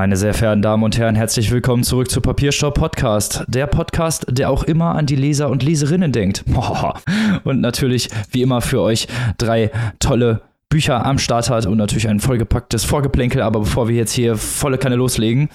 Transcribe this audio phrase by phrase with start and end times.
[0.00, 3.44] Meine sehr verehrten Damen und Herren, herzlich willkommen zurück zu Papierstau Podcast.
[3.48, 6.42] Der Podcast, der auch immer an die Leser und Leserinnen denkt.
[7.44, 10.40] Und natürlich, wie immer, für euch drei tolle
[10.70, 13.42] Bücher am Start hat und natürlich ein vollgepacktes Vorgeplänkel.
[13.42, 15.50] Aber bevor wir jetzt hier volle Kanne loslegen,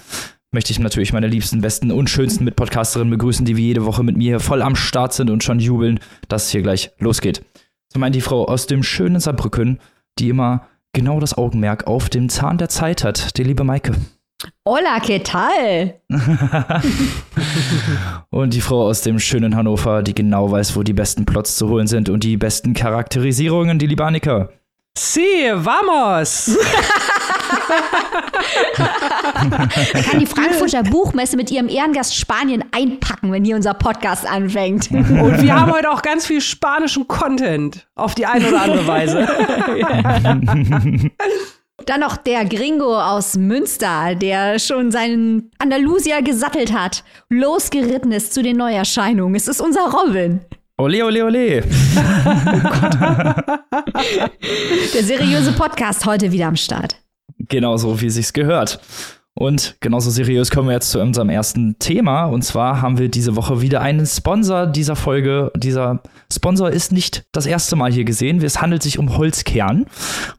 [0.52, 4.16] möchte ich natürlich meine liebsten, besten und schönsten Mitpodcasterinnen begrüßen, die wie jede Woche mit
[4.16, 7.44] mir voll am Start sind und schon jubeln, dass es hier gleich losgeht.
[7.88, 9.80] Zum einen die Frau aus dem schönen Saarbrücken,
[10.20, 13.90] die immer genau das Augenmerk auf dem Zahn der Zeit hat, die liebe Maike.
[14.64, 16.00] Hola, ¿qué tal?
[18.30, 21.68] und die Frau aus dem schönen Hannover, die genau weiß, wo die besten Plots zu
[21.68, 24.50] holen sind und die besten Charakterisierungen, die liebe Annika.
[24.98, 26.58] Sí, vamos!
[30.04, 34.90] kann die Frankfurter Buchmesse mit ihrem Ehrengast Spanien einpacken, wenn hier unser Podcast anfängt.
[34.90, 39.28] Und wir haben heute auch ganz viel spanischen Content auf die eine oder andere Weise.
[41.86, 48.42] Dann noch der Gringo aus Münster, der schon seinen Andalusier gesattelt hat, losgeritten ist zu
[48.42, 49.36] den Neuerscheinungen.
[49.36, 50.40] Es ist unser Robin.
[50.78, 51.60] Ole, ole, ole.
[54.94, 56.96] der seriöse Podcast heute wieder am Start.
[57.38, 58.80] Genauso, wie sich's gehört.
[59.38, 62.24] Und genauso seriös kommen wir jetzt zu unserem ersten Thema.
[62.24, 65.52] Und zwar haben wir diese Woche wieder einen Sponsor dieser Folge.
[65.54, 68.42] Dieser Sponsor ist nicht das erste Mal hier gesehen.
[68.42, 69.84] Es handelt sich um Holzkern.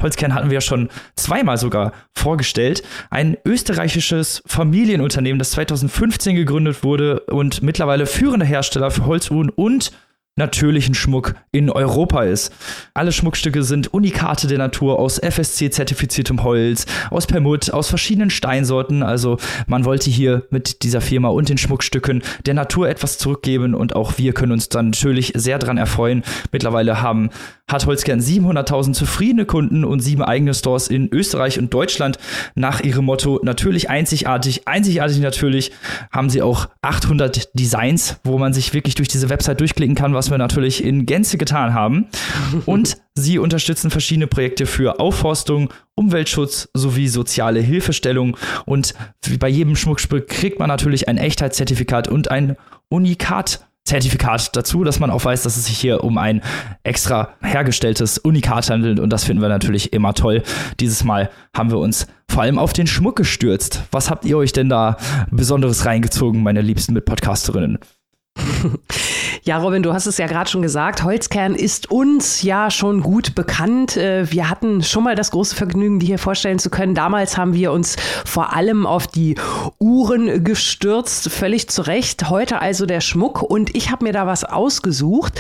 [0.02, 2.82] Holzkern hatten wir schon zweimal sogar vorgestellt.
[3.12, 9.92] Ein österreichisches Familienunternehmen, das 2015 gegründet wurde und mittlerweile führender Hersteller für Holzuhren und
[10.38, 12.54] natürlichen Schmuck in Europa ist.
[12.94, 19.04] Alle Schmuckstücke sind Unikate der Natur aus FSC-zertifiziertem Holz, aus Permut, aus verschiedenen Steinsorten.
[19.04, 23.96] Also man wollte hier mit dieser Firma und den Schmuckstücken der Natur etwas zurückgeben und
[23.96, 26.24] auch wir können uns dann natürlich sehr dran erfreuen.
[26.52, 27.30] Mittlerweile haben
[27.70, 32.18] hat Holzkern 700.000 zufriedene Kunden und sieben eigene Stores in Österreich und Deutschland.
[32.56, 35.72] Nach ihrem Motto natürlich einzigartig, einzigartig natürlich
[36.10, 40.27] haben sie auch 800 Designs, wo man sich wirklich durch diese Website durchklicken kann, was
[40.32, 42.08] wir natürlich in Gänze getan haben.
[42.66, 48.38] Und sie unterstützen verschiedene Projekte für Aufforstung, Umweltschutz sowie soziale Hilfestellung.
[48.66, 48.94] Und
[49.24, 52.56] wie bei jedem Schmuckstück kriegt man natürlich ein Echtheitszertifikat und ein
[52.90, 56.42] Unikat Zertifikat dazu, dass man auch weiß, dass es sich hier um ein
[56.84, 60.44] extra hergestelltes Unikat handelt und das finden wir natürlich immer toll.
[60.82, 63.84] Dieses Mal haben wir uns vor allem auf den Schmuck gestürzt.
[63.92, 64.98] Was habt ihr euch denn da
[65.32, 67.80] Besonderes reingezogen, meine liebsten Mitpodcasterinnen?
[69.44, 71.04] Ja, Robin, du hast es ja gerade schon gesagt.
[71.04, 73.96] Holzkern ist uns ja schon gut bekannt.
[73.96, 76.96] Äh, wir hatten schon mal das große Vergnügen, die hier vorstellen zu können.
[76.96, 79.36] Damals haben wir uns vor allem auf die
[79.80, 82.30] Uhren gestürzt, völlig zu Recht.
[82.30, 85.40] Heute also der Schmuck und ich habe mir da was ausgesucht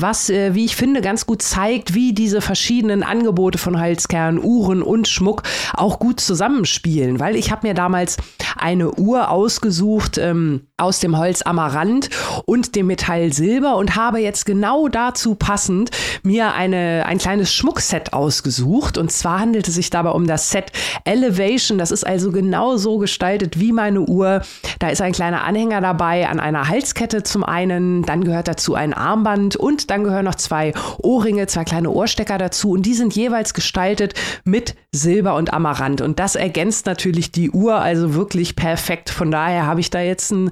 [0.00, 4.82] was, äh, wie ich finde, ganz gut zeigt, wie diese verschiedenen Angebote von Halskern, Uhren
[4.82, 5.42] und Schmuck
[5.74, 7.20] auch gut zusammenspielen.
[7.20, 8.16] Weil ich habe mir damals
[8.56, 12.10] eine Uhr ausgesucht ähm, aus dem Holz Amaranth
[12.44, 15.90] und dem Metall Silber und habe jetzt genau dazu passend
[16.22, 18.98] mir eine, ein kleines Schmuckset ausgesucht.
[18.98, 20.72] Und zwar handelt es sich dabei um das Set
[21.04, 21.78] Elevation.
[21.78, 24.42] Das ist also genau so gestaltet wie meine Uhr.
[24.78, 28.94] Da ist ein kleiner Anhänger dabei an einer Halskette zum einen, dann gehört dazu ein
[28.94, 33.54] Armband und dann gehören noch zwei Ohrringe, zwei kleine Ohrstecker dazu und die sind jeweils
[33.54, 36.00] gestaltet mit Silber und Amaranth.
[36.00, 39.10] Und das ergänzt natürlich die Uhr also wirklich perfekt.
[39.10, 40.50] Von daher habe ich da jetzt ein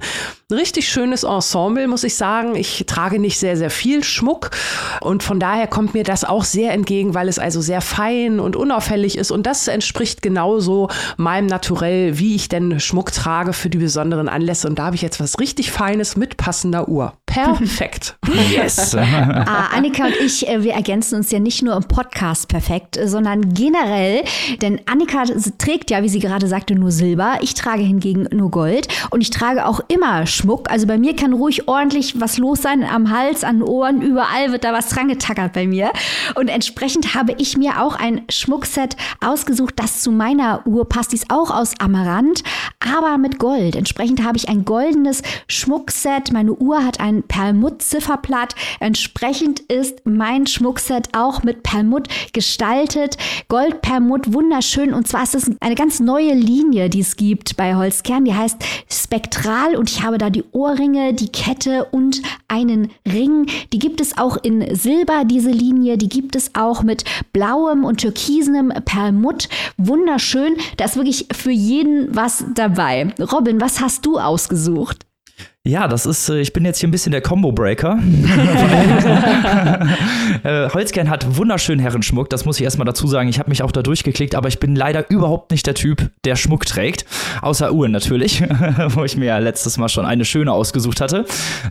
[0.51, 2.55] richtig schönes Ensemble, muss ich sagen.
[2.55, 4.51] Ich trage nicht sehr, sehr viel Schmuck
[5.01, 8.55] und von daher kommt mir das auch sehr entgegen, weil es also sehr fein und
[8.55, 13.79] unauffällig ist und das entspricht genauso meinem Naturell, wie ich denn Schmuck trage für die
[13.79, 14.67] besonderen Anlässe.
[14.67, 17.13] Und da habe ich jetzt was richtig Feines mit passender Uhr.
[17.25, 18.17] Perfekt.
[18.51, 18.95] yes.
[19.31, 23.53] ah, Annika und ich, äh, wir ergänzen uns ja nicht nur im Podcast perfekt, sondern
[23.53, 24.23] generell,
[24.61, 25.23] denn Annika
[25.57, 27.39] trägt ja, wie sie gerade sagte, nur Silber.
[27.41, 30.69] Ich trage hingegen nur Gold und ich trage auch immer Schmuck.
[30.71, 34.51] Also bei mir kann ruhig ordentlich was los sein, am Hals, an den Ohren, überall
[34.51, 35.91] wird da was dran getackert bei mir.
[36.35, 38.95] Und entsprechend habe ich mir auch ein Schmuckset
[39.25, 41.11] ausgesucht, das zu meiner Uhr passt.
[41.11, 42.43] Die ist auch aus Amaranth,
[42.79, 43.75] aber mit Gold.
[43.75, 46.31] Entsprechend habe ich ein goldenes Schmuckset.
[46.31, 48.55] Meine Uhr hat ein Perlmutt-Zifferblatt.
[49.07, 53.17] Entsprechend ist mein Schmuckset auch mit Perlmutt gestaltet.
[53.47, 54.93] Goldperlmutt, wunderschön.
[54.93, 58.25] Und zwar ist es eine ganz neue Linie, die es gibt bei Holzkern.
[58.25, 58.57] Die heißt
[58.91, 63.47] Spektral und ich habe da die Ohrringe, die Kette und einen Ring.
[63.71, 65.97] Die gibt es auch in Silber, diese Linie.
[65.97, 69.47] Die gibt es auch mit blauem und türkisenem Perlmutt.
[69.77, 70.57] Wunderschön.
[70.75, 73.13] Da ist wirklich für jeden was dabei.
[73.31, 75.07] Robin, was hast du ausgesucht?
[75.67, 77.99] Ja, das ist, äh, ich bin jetzt hier ein bisschen der Combo-Breaker.
[80.43, 83.27] äh, Holzkern hat wunderschönen Herrenschmuck, das muss ich erstmal dazu sagen.
[83.27, 86.37] Ich habe mich auch da durchgeklickt, aber ich bin leider überhaupt nicht der Typ, der
[86.37, 87.05] Schmuck trägt.
[87.41, 88.41] Außer Uhren natürlich,
[88.91, 91.25] wo ich mir ja letztes Mal schon eine schöne ausgesucht hatte.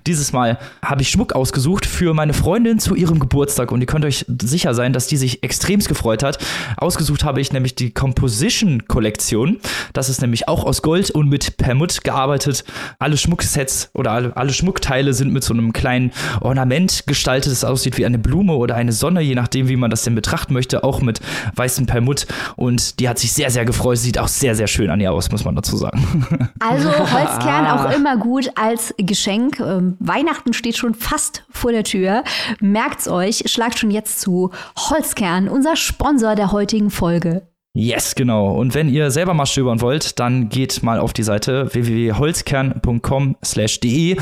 [0.06, 4.04] Dieses Mal habe ich Schmuck ausgesucht für meine Freundin zu ihrem Geburtstag und ihr könnt
[4.04, 6.36] euch sicher sein, dass die sich extremst gefreut hat.
[6.76, 9.56] Ausgesucht habe ich nämlich die Composition-Kollektion.
[9.94, 12.62] Das ist nämlich auch aus Gold und mit Permut gearbeitet.
[12.98, 17.98] Alle Schmucksets oder alle, alle Schmuckteile sind mit so einem kleinen Ornament gestaltet, das aussieht
[17.98, 21.00] wie eine Blume oder eine Sonne, je nachdem, wie man das denn betrachten möchte, auch
[21.00, 21.20] mit
[21.54, 22.26] weißem Permut.
[22.56, 23.98] Und die hat sich sehr, sehr gefreut.
[23.98, 26.26] Sieht auch sehr, sehr schön an ihr aus, muss man dazu sagen.
[26.58, 29.60] Also Holzkern auch immer gut als Geschenk.
[29.60, 32.24] Ähm, Weihnachten steht schon fast vor der Tür.
[32.60, 34.50] Merkt's euch, schlagt schon jetzt zu.
[34.76, 37.46] Holzkern, unser Sponsor der heutigen Folge.
[37.76, 38.54] Yes, genau.
[38.54, 44.16] Und wenn ihr selber mal stöbern wollt, dann geht mal auf die Seite www.holzkern.com/de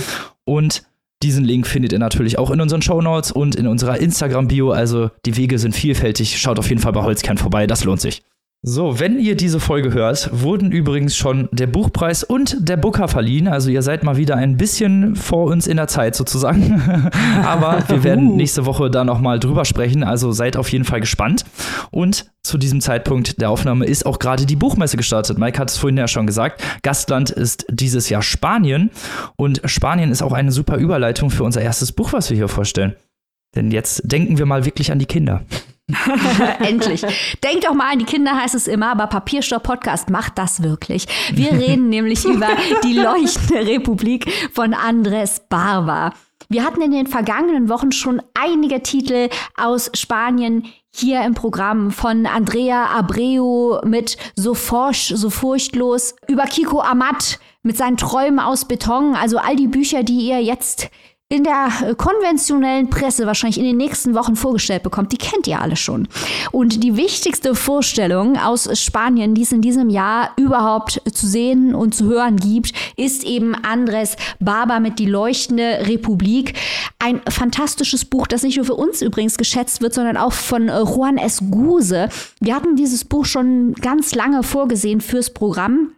[0.44, 0.82] und
[1.22, 4.72] diesen Link findet ihr natürlich auch in unseren Show Notes und in unserer Instagram-Bio.
[4.72, 6.40] Also die Wege sind vielfältig.
[6.40, 8.24] Schaut auf jeden Fall bei Holzkern vorbei, das lohnt sich.
[8.66, 13.46] So, wenn ihr diese Folge hört, wurden übrigens schon der Buchpreis und der Booker verliehen.
[13.46, 16.81] Also ihr seid mal wieder ein bisschen vor uns in der Zeit sozusagen.
[17.44, 20.02] Aber wir werden nächste Woche da nochmal drüber sprechen.
[20.02, 21.44] Also seid auf jeden Fall gespannt.
[21.90, 25.37] Und zu diesem Zeitpunkt der Aufnahme ist auch gerade die Buchmesse gestartet.
[25.37, 26.62] Mike hat es vorhin ja schon gesagt.
[26.82, 28.90] Gastland ist dieses Jahr Spanien.
[29.37, 32.94] Und Spanien ist auch eine super Überleitung für unser erstes Buch, was wir hier vorstellen.
[33.55, 35.43] Denn jetzt denken wir mal wirklich an die Kinder.
[36.60, 37.04] Endlich.
[37.42, 41.06] Denkt doch mal an die Kinder, heißt es immer, aber Papierstopp Podcast macht das wirklich.
[41.32, 42.48] Wir reden nämlich über
[42.82, 46.12] die leuchtende Republik von Andres Barba.
[46.48, 52.26] Wir hatten in den vergangenen Wochen schon einige Titel aus Spanien hier im Programm von
[52.26, 59.16] Andrea Abreu mit So forsch, so furchtlos, über Kiko Amat mit seinen Träumen aus Beton,
[59.16, 60.90] also all die Bücher, die ihr jetzt
[61.34, 65.60] in der äh, konventionellen Presse wahrscheinlich in den nächsten Wochen vorgestellt bekommt, die kennt ihr
[65.60, 66.06] alle schon.
[66.52, 71.92] Und die wichtigste Vorstellung aus Spanien, die es in diesem Jahr überhaupt zu sehen und
[71.92, 76.54] zu hören gibt, ist eben Andres Barber mit Die leuchtende Republik.
[77.00, 80.82] Ein fantastisches Buch, das nicht nur für uns übrigens geschätzt wird, sondern auch von äh,
[80.82, 82.10] Juan Esguse.
[82.40, 85.90] Wir hatten dieses Buch schon ganz lange vorgesehen fürs Programm.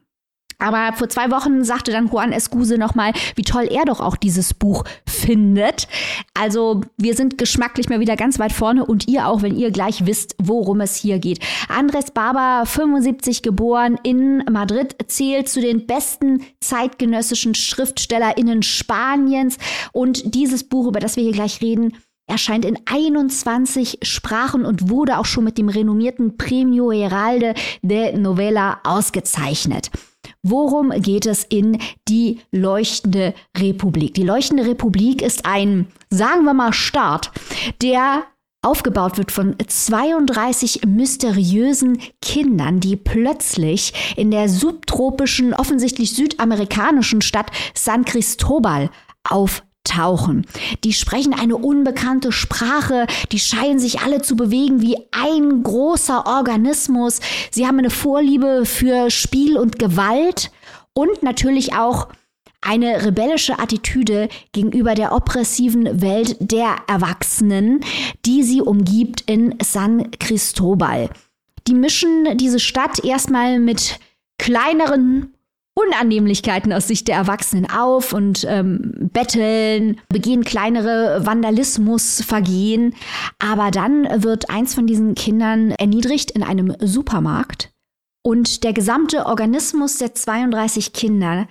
[0.59, 4.55] Aber vor zwei Wochen sagte dann Juan Escuse nochmal, wie toll er doch auch dieses
[4.55, 5.87] Buch findet.
[6.35, 10.07] Also wir sind geschmacklich mal wieder ganz weit vorne und ihr auch, wenn ihr gleich
[10.07, 11.41] wisst, worum es hier geht.
[11.69, 19.59] Andres Barber, 75 geboren in Madrid, zählt zu den besten zeitgenössischen SchriftstellerInnen Spaniens.
[19.93, 21.93] Und dieses Buch, über das wir hier gleich reden,
[22.27, 28.81] erscheint in 21 Sprachen und wurde auch schon mit dem renommierten Premio Heralde de Novela
[28.85, 29.91] ausgezeichnet.
[30.49, 34.15] Worum geht es in die Leuchtende Republik?
[34.15, 37.33] Die Leuchtende Republik ist ein, sagen wir mal, Staat,
[37.83, 38.23] der
[38.63, 48.05] aufgebaut wird von 32 mysteriösen Kindern, die plötzlich in der subtropischen, offensichtlich südamerikanischen Stadt San
[48.05, 48.91] Cristobal
[49.29, 50.47] auf tauchen.
[50.85, 57.21] Die sprechen eine unbekannte Sprache, die scheinen sich alle zu bewegen wie ein großer Organismus.
[57.51, 60.51] Sie haben eine Vorliebe für Spiel und Gewalt
[60.93, 62.09] und natürlich auch
[62.61, 67.81] eine rebellische Attitüde gegenüber der oppressiven Welt der Erwachsenen,
[68.25, 71.11] die sie umgibt in San Cristobal.
[71.69, 73.99] Die mischen diese Stadt erstmal mit
[74.39, 75.36] kleineren
[75.79, 82.95] Unannehmlichkeiten aus Sicht der Erwachsenen auf und ähm, betteln, begehen kleinere Vandalismusvergehen.
[83.39, 87.71] Aber dann wird eins von diesen Kindern erniedrigt in einem Supermarkt
[88.27, 91.47] und der gesamte Organismus der 32 Kinder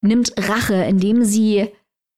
[0.00, 1.68] nimmt Rache, indem sie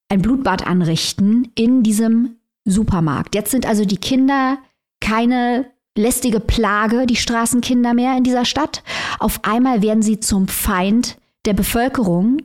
[0.09, 3.35] ein Blutbad anrichten in diesem Supermarkt.
[3.35, 4.59] Jetzt sind also die Kinder
[5.01, 5.67] keine
[5.99, 8.85] lästige Plage, die Straßenkinder mehr in dieser Stadt.
[9.19, 12.43] Auf einmal werden sie zum Feind der Bevölkerung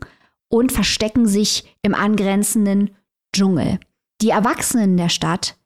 [0.50, 2.92] und verstecken sich im angrenzenden
[3.34, 3.80] Dschungel.
[4.22, 5.58] Die Erwachsenen der Stadt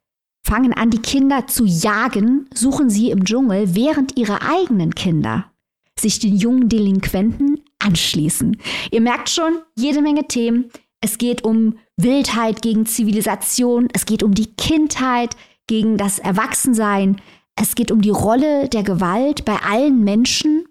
[0.45, 5.51] fangen an, die Kinder zu jagen, suchen sie im Dschungel, während ihre eigenen Kinder
[5.99, 8.57] sich den jungen Delinquenten anschließen.
[8.91, 10.69] Ihr merkt schon, jede Menge Themen.
[11.01, 15.35] Es geht um Wildheit gegen Zivilisation, es geht um die Kindheit
[15.67, 17.21] gegen das Erwachsensein,
[17.55, 20.65] es geht um die Rolle der Gewalt bei allen Menschen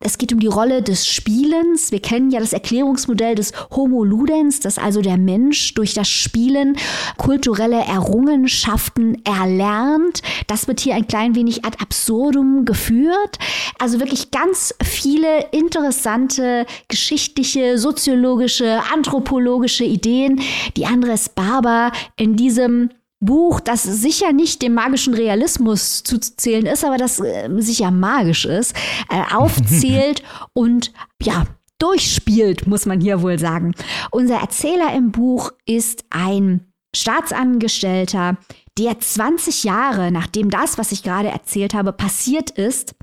[0.00, 1.90] Es geht um die Rolle des Spielens.
[1.90, 6.76] Wir kennen ja das Erklärungsmodell des Homo Ludens, dass also der Mensch durch das Spielen
[7.16, 10.22] kulturelle Errungenschaften erlernt.
[10.46, 13.38] Das wird hier ein klein wenig ad absurdum geführt.
[13.80, 20.40] Also wirklich ganz viele interessante geschichtliche, soziologische, anthropologische Ideen,
[20.76, 26.96] die Andres Barber in diesem Buch, das sicher nicht dem magischen Realismus zuzählen ist, aber
[26.96, 28.76] das äh, sicher magisch ist,
[29.10, 30.22] äh, aufzählt
[30.52, 31.44] und ja,
[31.78, 33.74] durchspielt, muss man hier wohl sagen.
[34.10, 38.36] Unser Erzähler im Buch ist ein Staatsangestellter,
[38.78, 42.94] der 20 Jahre nachdem das, was ich gerade erzählt habe, passiert ist,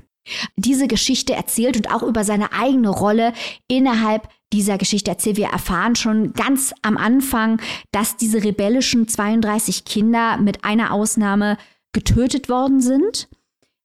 [0.56, 3.32] diese Geschichte erzählt und auch über seine eigene Rolle
[3.68, 5.36] innerhalb dieser Geschichte erzählt.
[5.36, 7.60] Wir erfahren schon ganz am Anfang,
[7.92, 11.58] dass diese rebellischen 32 Kinder mit einer Ausnahme
[11.92, 13.28] getötet worden sind.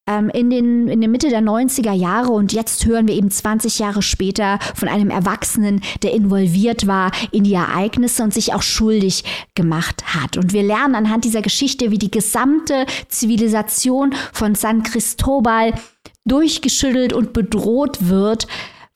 [0.07, 3.79] Ähm, in, den, in der Mitte der 90er Jahre und jetzt hören wir eben 20
[3.79, 9.23] Jahre später von einem Erwachsenen, der involviert war in die Ereignisse und sich auch schuldig
[9.53, 10.37] gemacht hat.
[10.37, 15.73] Und wir lernen anhand dieser Geschichte, wie die gesamte Zivilisation von San Cristobal
[16.25, 18.47] durchgeschüttelt und bedroht wird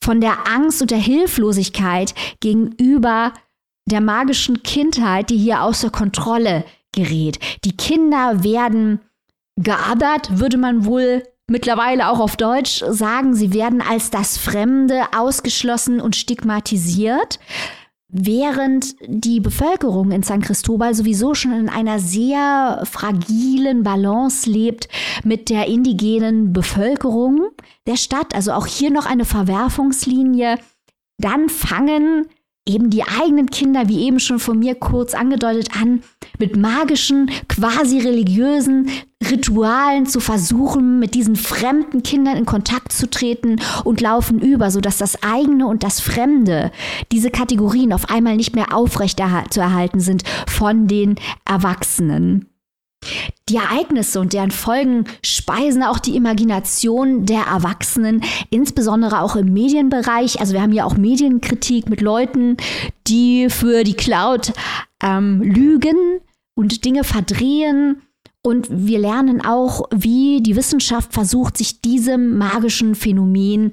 [0.04, 3.34] von der Angst und der Hilflosigkeit gegenüber
[3.90, 7.40] der magischen Kindheit, die hier außer Kontrolle gerät.
[7.64, 9.00] Die Kinder werden
[9.58, 13.36] geadert, würde man wohl mittlerweile auch auf Deutsch sagen.
[13.36, 17.40] Sie werden als das Fremde ausgeschlossen und stigmatisiert
[18.08, 24.88] während die Bevölkerung in San Cristobal sowieso schon in einer sehr fragilen Balance lebt
[25.24, 27.50] mit der indigenen Bevölkerung
[27.88, 30.60] der Stadt, also auch hier noch eine Verwerfungslinie,
[31.18, 32.28] dann fangen
[32.68, 36.02] eben die eigenen Kinder, wie eben schon von mir kurz angedeutet, an,
[36.40, 38.90] mit magischen, quasi religiösen
[39.30, 44.98] Ritualen zu versuchen, mit diesen fremden Kindern in Kontakt zu treten und laufen über, sodass
[44.98, 46.72] das eigene und das Fremde,
[47.12, 51.16] diese Kategorien auf einmal nicht mehr aufrecht zu erhalten sind von den
[51.46, 52.50] Erwachsenen.
[53.50, 60.40] Die Ereignisse und deren Folgen speisen auch die Imagination der Erwachsenen, insbesondere auch im Medienbereich.
[60.40, 62.58] Also wir haben ja auch Medienkritik mit Leuten,
[63.06, 64.54] die für die Cloud
[65.04, 65.96] ähm, lügen
[66.56, 68.02] und Dinge verdrehen.
[68.42, 73.72] Und wir lernen auch, wie die Wissenschaft versucht, sich diesem magischen Phänomen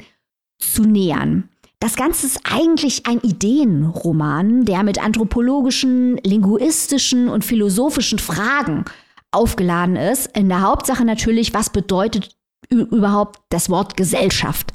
[0.58, 1.48] zu nähern.
[1.78, 8.84] Das Ganze ist eigentlich ein Ideenroman, der mit anthropologischen, linguistischen und philosophischen Fragen
[9.32, 10.36] aufgeladen ist.
[10.36, 12.36] In der Hauptsache natürlich, was bedeutet
[12.70, 14.72] überhaupt das Wort Gesellschaft.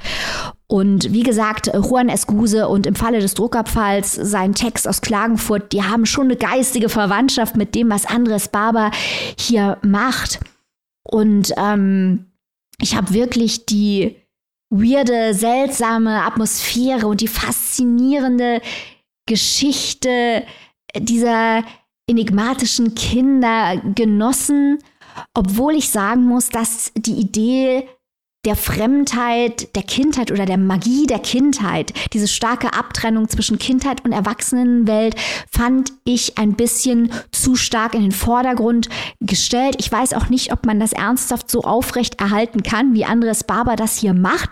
[0.69, 5.83] Und wie gesagt, Juan Escuse und im Falle des Druckabfalls sein Text aus Klagenfurt, die
[5.83, 8.91] haben schon eine geistige Verwandtschaft mit dem, was Andres Barber
[9.39, 10.39] hier macht.
[11.09, 12.25] Und ähm,
[12.81, 14.17] ich habe wirklich die
[14.69, 18.61] weirde, seltsame Atmosphäre und die faszinierende
[19.25, 20.43] Geschichte
[20.97, 21.63] dieser
[22.09, 24.79] enigmatischen Kinder genossen,
[25.33, 27.87] obwohl ich sagen muss, dass die Idee
[28.47, 34.13] der Fremdheit, der Kindheit oder der Magie der Kindheit, diese starke Abtrennung zwischen Kindheit und
[34.13, 35.17] Erwachsenenwelt,
[35.51, 38.87] fand ich ein bisschen zu stark in den Vordergrund
[39.19, 39.75] gestellt.
[39.79, 43.75] Ich weiß auch nicht, ob man das ernsthaft so aufrecht erhalten kann, wie Andres Barber
[43.75, 44.51] das hier macht.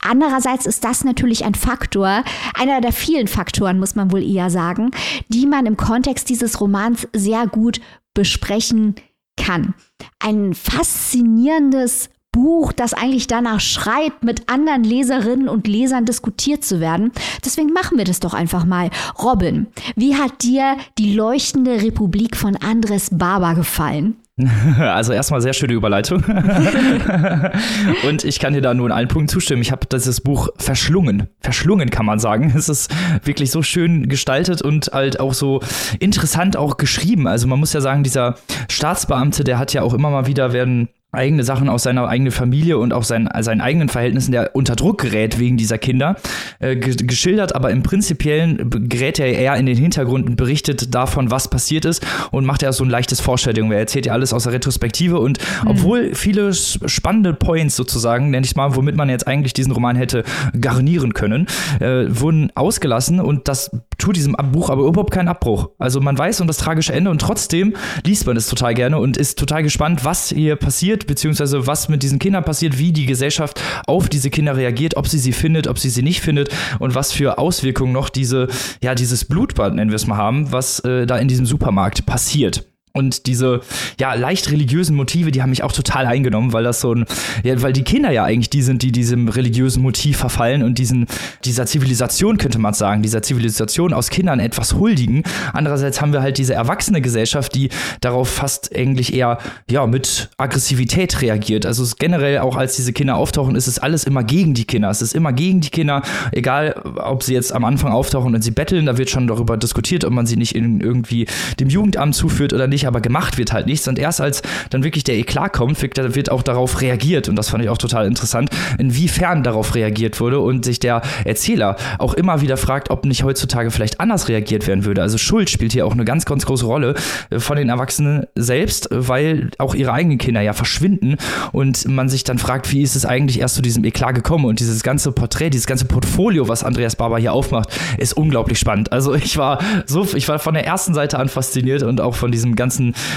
[0.00, 4.90] Andererseits ist das natürlich ein Faktor, einer der vielen Faktoren, muss man wohl eher sagen,
[5.28, 7.80] die man im Kontext dieses Romans sehr gut
[8.14, 8.96] besprechen
[9.36, 9.74] kann.
[10.18, 17.10] Ein faszinierendes Buch, das eigentlich danach schreit, mit anderen Leserinnen und Lesern diskutiert zu werden.
[17.44, 18.90] Deswegen machen wir das doch einfach mal.
[19.20, 19.66] Robin,
[19.96, 24.14] wie hat dir die leuchtende Republik von Andres Barber gefallen?
[24.78, 26.22] Also erstmal sehr schöne Überleitung.
[28.08, 29.62] und ich kann dir da nur in allen Punkten zustimmen.
[29.62, 31.26] Ich habe dieses Buch verschlungen.
[31.40, 32.52] Verschlungen kann man sagen.
[32.56, 35.60] Es ist wirklich so schön gestaltet und halt auch so
[35.98, 37.26] interessant auch geschrieben.
[37.26, 38.36] Also man muss ja sagen, dieser
[38.68, 42.76] Staatsbeamte, der hat ja auch immer mal wieder werden eigene Sachen aus seiner eigenen Familie
[42.76, 46.16] und auch seinen, seinen eigenen Verhältnissen, der unter Druck gerät wegen dieser Kinder,
[46.58, 51.48] äh, geschildert, aber im Prinzipiellen gerät er eher in den Hintergrund und berichtet davon, was
[51.48, 53.72] passiert ist und macht ja so ein leichtes Vorstellung.
[53.72, 55.70] Er erzählt ja alles aus der Retrospektive und mhm.
[55.70, 60.24] obwohl viele spannende Points sozusagen, nenne ich mal, womit man jetzt eigentlich diesen Roman hätte
[60.60, 61.46] garnieren können,
[61.80, 65.70] äh, wurden ausgelassen und das tut diesem Buch aber überhaupt keinen Abbruch.
[65.78, 67.74] Also man weiß um das tragische Ende und trotzdem
[68.04, 71.88] liest man es total gerne und ist total gespannt, was hier passiert passiert, beziehungsweise was
[71.88, 75.66] mit diesen Kindern passiert, wie die Gesellschaft auf diese Kinder reagiert, ob sie sie findet,
[75.66, 78.48] ob sie sie nicht findet und was für Auswirkungen noch diese,
[78.82, 82.64] ja, dieses Blutbad, nennen wir es mal haben, was äh, da in diesem Supermarkt passiert.
[82.98, 83.60] Und diese
[83.98, 87.04] ja leicht religiösen Motive, die haben mich auch total eingenommen, weil das so ein,
[87.44, 91.06] ja, weil die Kinder ja eigentlich die sind, die diesem religiösen Motiv verfallen und diesen
[91.44, 95.22] dieser Zivilisation könnte man sagen, dieser Zivilisation aus Kindern etwas huldigen.
[95.52, 97.68] Andererseits haben wir halt diese erwachsene Gesellschaft, die
[98.00, 99.38] darauf fast eigentlich eher
[99.70, 101.64] ja mit Aggressivität reagiert.
[101.64, 104.90] Also generell auch als diese Kinder auftauchen, ist es alles immer gegen die Kinder.
[104.90, 106.02] Es ist immer gegen die Kinder,
[106.32, 110.04] egal ob sie jetzt am Anfang auftauchen und sie betteln, da wird schon darüber diskutiert,
[110.04, 111.26] ob man sie nicht in irgendwie
[111.60, 113.86] dem Jugendamt zuführt oder nicht, aber gemacht wird halt nichts.
[113.86, 117.28] Und erst als dann wirklich der Eklat kommt, wird, auch darauf reagiert.
[117.28, 121.76] Und das fand ich auch total interessant, inwiefern darauf reagiert wurde und sich der Erzähler
[121.98, 125.02] auch immer wieder fragt, ob nicht heutzutage vielleicht anders reagiert werden würde.
[125.02, 126.94] Also Schuld spielt hier auch eine ganz, ganz große Rolle
[127.30, 131.16] äh, von den Erwachsenen selbst, weil auch ihre eigenen Kinder ja verschwinden
[131.52, 134.60] und man sich dann fragt, wie ist es eigentlich erst zu diesem Eklat gekommen und
[134.60, 137.68] dieses ganze Porträt, dieses ganze Portfolio, was Andreas Barber hier aufmacht,
[137.98, 138.92] ist unglaublich spannend.
[138.92, 142.30] Also ich war so, ich war von der ersten Seite an fasziniert und auch von
[142.30, 142.67] diesem ganzen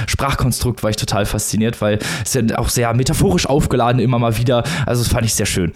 [0.08, 4.64] Sprachkonstrukt war ich total fasziniert, weil es ja auch sehr metaphorisch aufgeladen immer mal wieder.
[4.86, 5.74] Also das fand ich sehr schön.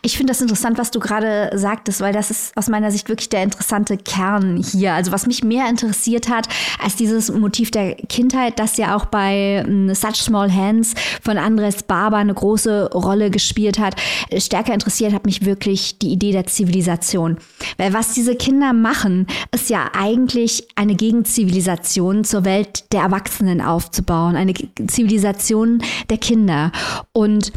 [0.00, 3.28] Ich finde das interessant, was du gerade sagtest, weil das ist aus meiner Sicht wirklich
[3.28, 4.94] der interessante Kern hier.
[4.94, 6.48] Also was mich mehr interessiert hat
[6.82, 11.82] als dieses Motiv der Kindheit, das ja auch bei um, Such Small Hands von Andres
[11.82, 14.00] Barber eine große Rolle gespielt hat.
[14.38, 17.36] Stärker interessiert hat mich wirklich die Idee der Zivilisation.
[17.76, 24.34] Weil was diese Kinder machen, ist ja eigentlich eine Gegenzivilisation zur Welt der Erwachsenen aufzubauen.
[24.34, 24.54] Eine
[24.86, 26.72] Zivilisation der Kinder.
[27.12, 27.52] Und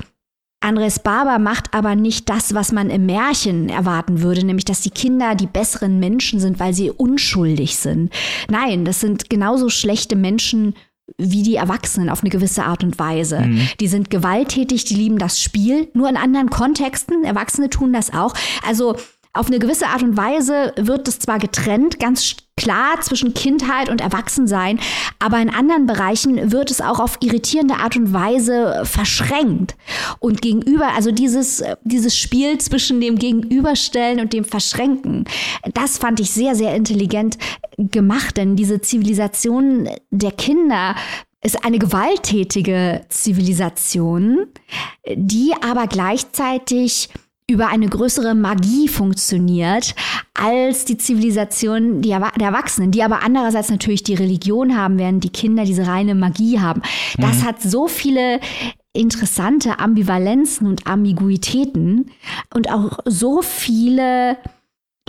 [0.61, 4.91] Andres Barber macht aber nicht das, was man im Märchen erwarten würde, nämlich dass die
[4.91, 8.13] Kinder die besseren Menschen sind, weil sie unschuldig sind.
[8.49, 10.75] Nein, das sind genauso schlechte Menschen
[11.17, 13.41] wie die Erwachsenen auf eine gewisse Art und Weise.
[13.41, 13.67] Mhm.
[13.79, 17.23] Die sind gewalttätig, die lieben das Spiel, nur in anderen Kontexten.
[17.23, 18.33] Erwachsene tun das auch.
[18.65, 18.95] Also
[19.33, 24.01] auf eine gewisse Art und Weise wird es zwar getrennt, ganz klar zwischen Kindheit und
[24.01, 24.79] Erwachsensein,
[25.17, 29.75] aber in anderen Bereichen wird es auch auf irritierende Art und Weise verschränkt.
[30.19, 35.25] Und gegenüber, also dieses, dieses Spiel zwischen dem Gegenüberstellen und dem Verschränken,
[35.73, 37.39] das fand ich sehr, sehr intelligent
[37.77, 40.95] gemacht, denn diese Zivilisation der Kinder
[41.43, 44.45] ist eine gewalttätige Zivilisation,
[45.15, 47.09] die aber gleichzeitig
[47.51, 49.95] über eine größere Magie funktioniert
[50.33, 55.65] als die Zivilisation der Erwachsenen, die aber andererseits natürlich die Religion haben, während die Kinder
[55.65, 56.81] diese reine Magie haben.
[57.17, 57.43] Das mhm.
[57.43, 58.39] hat so viele
[58.93, 62.11] interessante Ambivalenzen und Ambiguitäten
[62.53, 64.37] und auch so viele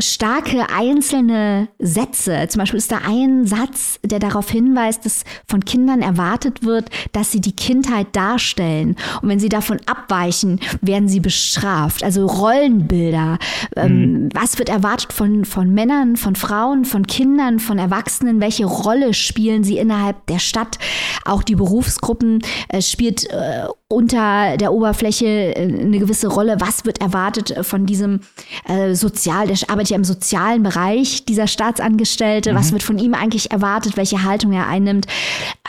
[0.01, 2.47] starke einzelne Sätze.
[2.49, 7.31] Zum Beispiel ist da ein Satz, der darauf hinweist, dass von Kindern erwartet wird, dass
[7.31, 8.97] sie die Kindheit darstellen.
[9.21, 12.03] Und wenn sie davon abweichen, werden sie bestraft.
[12.03, 13.39] Also Rollenbilder.
[13.77, 14.29] Ähm, mhm.
[14.33, 18.41] was wird erwartet von, von Männern, von Frauen, von Kindern, von Erwachsenen?
[18.41, 20.79] Welche Rolle spielen sie innerhalb der Stadt?
[21.27, 26.57] Auch die Berufsgruppen äh, spielt äh, unter der Oberfläche äh, eine gewisse Rolle.
[26.59, 28.21] Was wird erwartet äh, von diesem
[28.67, 32.57] äh, Sozial, der arbeitet ja im sozialen Bereich, dieser Staatsangestellte, mhm.
[32.57, 35.07] was wird von ihm eigentlich erwartet, welche Haltung er einnimmt.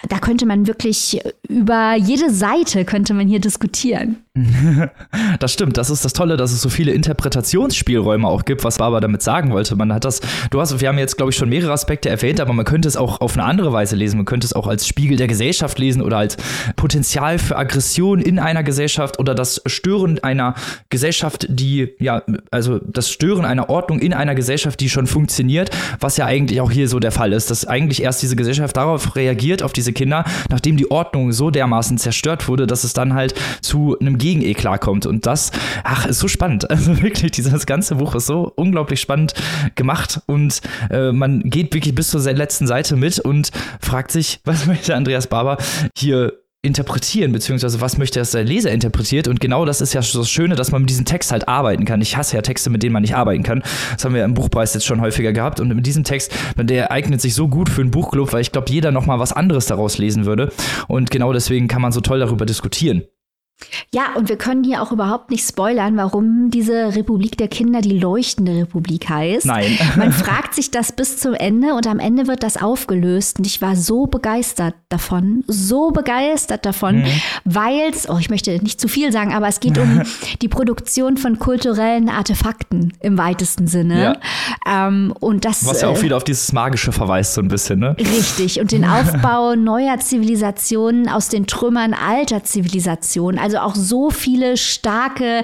[0.10, 4.24] Da könnte man wirklich über jede Seite könnte man hier diskutieren.
[5.40, 9.02] Das stimmt, das ist das Tolle, dass es so viele Interpretationsspielräume auch gibt, was Barber
[9.02, 9.76] damit sagen wollte.
[9.76, 12.54] Man hat das, du hast, wir haben jetzt, glaube ich, schon mehrere Aspekte erwähnt, aber
[12.54, 14.18] man könnte es auch auf eine andere Weise lesen.
[14.18, 16.38] Man könnte es auch als Spiegel der Gesellschaft lesen oder als
[16.76, 20.56] Potenzial für Aggression in einer Gesellschaft oder das Stören einer
[20.90, 25.70] Gesellschaft, die, ja, also das Stören einer Ordnung in einer Gesellschaft, die schon funktioniert,
[26.00, 29.16] was ja eigentlich auch hier so der Fall ist, dass eigentlich erst diese Gesellschaft darauf
[29.16, 33.36] reagiert, auf diese Kinder, nachdem die Ordnung so dermaßen zerstört wurde, dass es dann halt
[33.62, 35.06] zu einem Gegeneklat kommt.
[35.06, 35.52] Und das,
[35.84, 36.66] ach, ist so spannend.
[36.84, 39.36] Also wirklich, dieses ganze Buch ist so unglaublich spannend
[39.76, 40.60] gemacht und
[40.90, 45.28] äh, man geht wirklich bis zur letzten Seite mit und fragt sich, was möchte Andreas
[45.28, 45.58] Barber
[45.96, 46.34] hier
[46.64, 49.28] interpretieren, beziehungsweise was möchte das der Leser interpretiert.
[49.28, 52.02] Und genau das ist ja das Schöne, dass man mit diesem Text halt arbeiten kann.
[52.02, 53.62] Ich hasse ja Texte, mit denen man nicht arbeiten kann.
[53.94, 55.60] Das haben wir im Buchpreis jetzt schon häufiger gehabt.
[55.60, 58.72] Und mit diesem Text, der eignet sich so gut für einen Buchclub, weil ich glaube,
[58.72, 60.52] jeder nochmal was anderes daraus lesen würde.
[60.88, 63.04] Und genau deswegen kann man so toll darüber diskutieren.
[63.94, 68.00] Ja, und wir können hier auch überhaupt nicht spoilern, warum diese Republik der Kinder die
[68.00, 69.46] leuchtende Republik heißt.
[69.46, 69.78] Nein.
[69.96, 73.38] Man fragt sich das bis zum Ende und am Ende wird das aufgelöst.
[73.38, 77.22] Und ich war so begeistert davon, so begeistert davon, mhm.
[77.46, 80.02] weil es, oh, ich möchte nicht zu viel sagen, aber es geht um
[80.42, 84.18] die Produktion von kulturellen Artefakten im weitesten Sinne.
[84.66, 84.88] Ja.
[84.88, 87.80] Ähm, und das, Was ja auch äh, wieder auf dieses Magische verweist, so ein bisschen,
[87.80, 87.96] ne?
[88.00, 88.60] Richtig.
[88.60, 93.40] Und den Aufbau neuer Zivilisationen aus den Trümmern alter Zivilisationen.
[93.40, 95.44] Also also auch so viele starke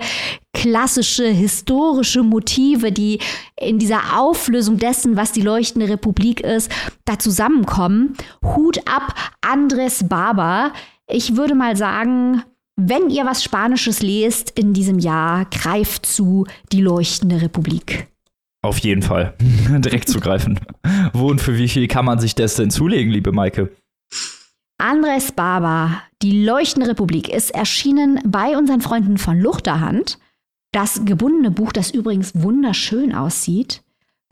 [0.53, 3.19] klassische historische Motive, die
[3.59, 6.71] in dieser Auflösung dessen, was die leuchtende Republik ist,
[7.05, 8.13] da zusammenkommen.
[8.43, 10.73] Hut ab, Andres Barber.
[11.07, 12.43] Ich würde mal sagen,
[12.75, 18.07] wenn ihr was Spanisches lest in diesem Jahr, greift zu die leuchtende Republik.
[18.61, 19.35] Auf jeden Fall.
[19.69, 20.59] Direkt zugreifen.
[21.13, 23.71] Wo und für wie viel kann man sich das denn zulegen, liebe Maike?
[24.79, 30.17] Andres Barber, die leuchtende Republik, ist erschienen bei unseren Freunden von Luchterhand.
[30.71, 33.83] Das gebundene Buch, das übrigens wunderschön aussieht,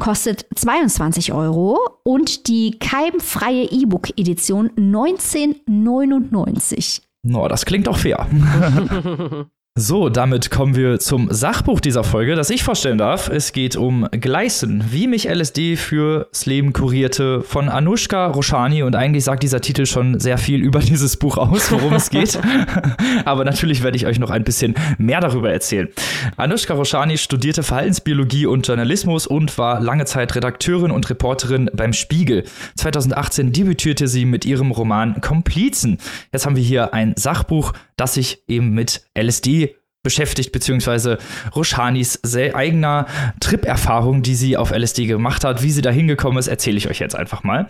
[0.02, 7.02] kostet 22 Euro und die keimfreie E-Book-Edition 1999.
[7.24, 8.26] No, das klingt auch fair.
[9.80, 13.30] So, damit kommen wir zum Sachbuch dieser Folge, das ich vorstellen darf.
[13.30, 18.82] Es geht um Gleisen, wie mich LSD fürs Leben kurierte, von Anushka Roshani.
[18.82, 22.40] Und eigentlich sagt dieser Titel schon sehr viel über dieses Buch aus, worum es geht.
[23.26, 25.90] Aber natürlich werde ich euch noch ein bisschen mehr darüber erzählen.
[26.38, 32.46] Anushka Roshani studierte Verhaltensbiologie und Journalismus und war lange Zeit Redakteurin und Reporterin beim Spiegel.
[32.78, 36.00] 2018 debütierte sie mit ihrem Roman Komplizen.
[36.34, 39.67] Jetzt haben wir hier ein Sachbuch, das sich eben mit LSD
[40.08, 41.18] beschäftigt, beziehungsweise
[41.54, 42.22] Roshanis
[42.54, 43.08] eigener
[43.42, 45.64] Trip-Erfahrung, die sie auf LSD gemacht hat.
[45.64, 47.68] Wie sie da hingekommen ist, erzähle ich euch jetzt einfach mal.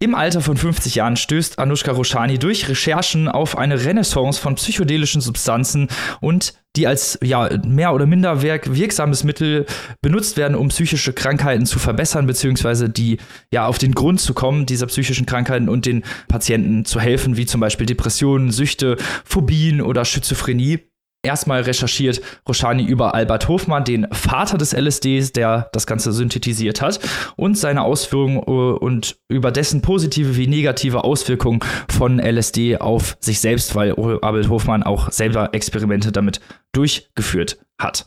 [0.00, 5.20] Im Alter von 50 Jahren stößt Anushka Roshani durch Recherchen auf eine Renaissance von psychedelischen
[5.20, 5.86] Substanzen
[6.20, 9.64] und die als ja, mehr oder minder wirksames Mittel
[10.02, 13.18] benutzt werden, um psychische Krankheiten zu verbessern, beziehungsweise die
[13.52, 17.46] ja auf den Grund zu kommen, dieser psychischen Krankheiten und den Patienten zu helfen, wie
[17.46, 20.80] zum Beispiel Depressionen, Süchte, Phobien oder Schizophrenie
[21.26, 27.00] erstmal recherchiert Roshani über Albert Hofmann, den Vater des LSDs, der das Ganze synthetisiert hat,
[27.36, 28.40] und seine Ausführungen äh,
[28.78, 31.60] und über dessen positive wie negative Auswirkungen
[31.90, 36.40] von LSD auf sich selbst, weil Albert Hofmann auch selber Experimente damit
[36.72, 38.06] durchgeführt hat.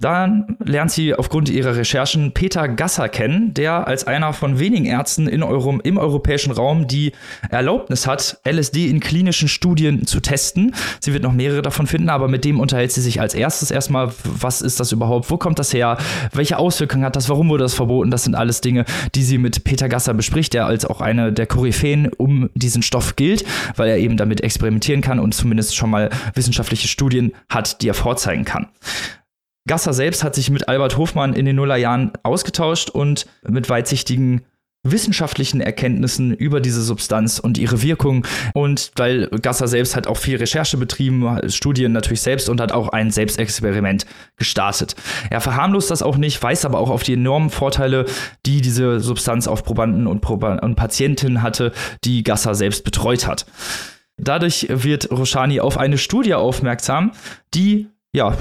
[0.00, 5.26] Dann lernt sie aufgrund ihrer Recherchen Peter Gasser kennen, der als einer von wenigen Ärzten
[5.26, 7.10] in Euro im europäischen Raum die
[7.50, 10.72] Erlaubnis hat, LSD in klinischen Studien zu testen.
[11.00, 14.12] Sie wird noch mehrere davon finden, aber mit dem unterhält sie sich als erstes erstmal,
[14.22, 15.98] was ist das überhaupt, wo kommt das her,
[16.32, 18.84] welche Auswirkungen hat das, warum wurde das verboten, das sind alles Dinge,
[19.16, 23.16] die sie mit Peter Gasser bespricht, der als auch eine der Koryphäen um diesen Stoff
[23.16, 27.88] gilt, weil er eben damit experimentieren kann und zumindest schon mal wissenschaftliche Studien hat, die
[27.88, 28.68] er vorzeigen kann.
[29.68, 34.42] Gasser selbst hat sich mit Albert Hofmann in den Nullerjahren ausgetauscht und mit weitsichtigen
[34.84, 38.26] wissenschaftlichen Erkenntnissen über diese Substanz und ihre Wirkung.
[38.54, 42.88] Und weil Gasser selbst hat auch viel Recherche betrieben, Studien natürlich selbst und hat auch
[42.88, 44.94] ein Selbstexperiment gestartet.
[45.30, 48.06] Er verharmlost das auch nicht, weiß aber auch auf die enormen Vorteile,
[48.46, 51.72] die diese Substanz auf Probanden und, Proba und Patientinnen hatte,
[52.04, 53.46] die Gasser selbst betreut hat.
[54.16, 57.12] Dadurch wird Roshani auf eine Studie aufmerksam,
[57.54, 58.36] die ja,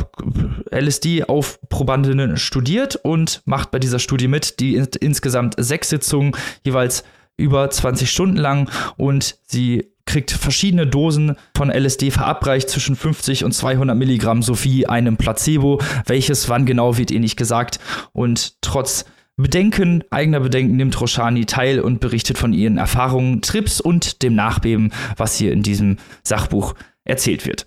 [0.71, 6.34] LSD auf Probandinnen studiert und macht bei dieser Studie mit, die in, insgesamt sechs Sitzungen,
[6.63, 7.03] jeweils
[7.38, 13.51] über 20 Stunden lang und sie kriegt verschiedene Dosen von LSD verabreicht zwischen 50 und
[13.51, 15.82] 200 Milligramm sowie einem Placebo.
[16.06, 17.80] Welches wann genau wird ihr nicht gesagt
[18.13, 19.06] und trotz
[19.39, 24.91] Bedenken, eigener Bedenken nimmt Roshani teil und berichtet von ihren Erfahrungen, Trips und dem Nachbeben,
[25.15, 26.73] was hier in diesem Sachbuch
[27.08, 27.65] erzählt wird.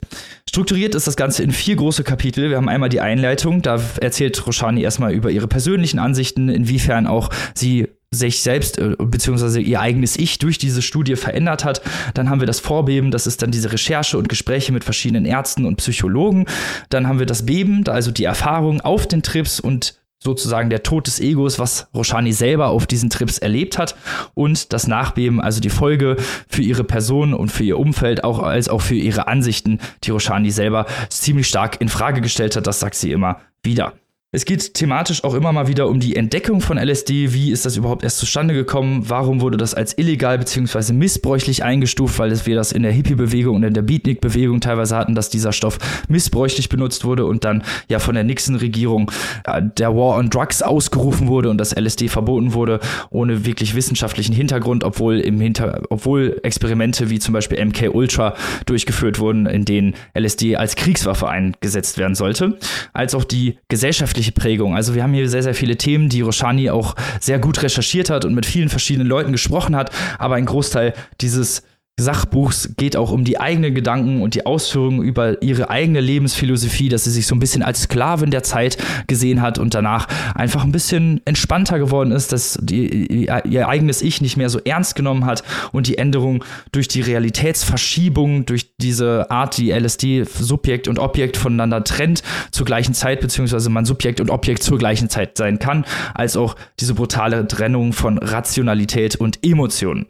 [0.49, 2.51] Strukturiert ist das Ganze in vier große Kapitel.
[2.51, 7.31] Wir haben einmal die Einleitung, da erzählt Roshani erstmal über ihre persönlichen Ansichten, inwiefern auch
[7.55, 9.61] sie sich selbst äh, bzw.
[9.61, 11.81] ihr eigenes Ich durch diese Studie verändert hat.
[12.15, 15.65] Dann haben wir das Vorbeben, das ist dann diese Recherche und Gespräche mit verschiedenen Ärzten
[15.65, 16.47] und Psychologen.
[16.89, 21.07] Dann haben wir das Beben, also die Erfahrung auf den Trips und sozusagen der Tod
[21.07, 23.97] des Egos, was Roshani selber auf diesen Trips erlebt hat
[24.35, 26.17] und das Nachbeben, also die Folge
[26.49, 30.51] für ihre Person und für ihr Umfeld, auch als auch für ihre Ansichten, die Roshani
[30.51, 33.95] selber ziemlich stark in Frage gestellt hat, das sagt sie immer wieder.
[34.33, 37.33] Es geht thematisch auch immer mal wieder um die Entdeckung von LSD.
[37.33, 39.09] Wie ist das überhaupt erst zustande gekommen?
[39.09, 40.93] Warum wurde das als illegal bzw.
[40.93, 42.21] missbräuchlich eingestuft?
[42.21, 45.81] Weil wir das in der Hippie-Bewegung und in der Beatnik-Bewegung teilweise hatten, dass dieser Stoff
[46.07, 49.11] missbräuchlich benutzt wurde und dann ja von der Nixon-Regierung
[49.47, 52.79] äh, der War on Drugs ausgerufen wurde und das LSD verboten wurde,
[53.11, 59.19] ohne wirklich wissenschaftlichen Hintergrund, obwohl im Hinter obwohl Experimente wie zum Beispiel MK Ultra durchgeführt
[59.19, 62.61] wurden, in denen LSD als Kriegswaffe eingesetzt werden sollte,
[62.93, 64.77] als auch die gesellschaftliche gesellschaftliche Prägung.
[64.77, 68.25] Also wir haben hier sehr, sehr viele Themen, die Roshani auch sehr gut recherchiert hat
[68.25, 71.63] und mit vielen verschiedenen Leuten gesprochen hat, aber ein Großteil dieses
[72.01, 77.05] Sachbuchs geht auch um die eigenen Gedanken und die Ausführungen über ihre eigene Lebensphilosophie, dass
[77.05, 80.73] sie sich so ein bisschen als Sklavin der Zeit gesehen hat und danach einfach ein
[80.73, 85.43] bisschen entspannter geworden ist, dass die, ihr eigenes Ich nicht mehr so ernst genommen hat
[85.73, 91.85] und die Änderung durch die Realitätsverschiebung, durch diese Art, die LSD Subjekt und Objekt voneinander
[91.85, 95.85] trennt zur gleichen Zeit, beziehungsweise man Subjekt und Objekt zur gleichen Zeit sein kann,
[96.15, 100.07] als auch diese brutale Trennung von Rationalität und Emotionen.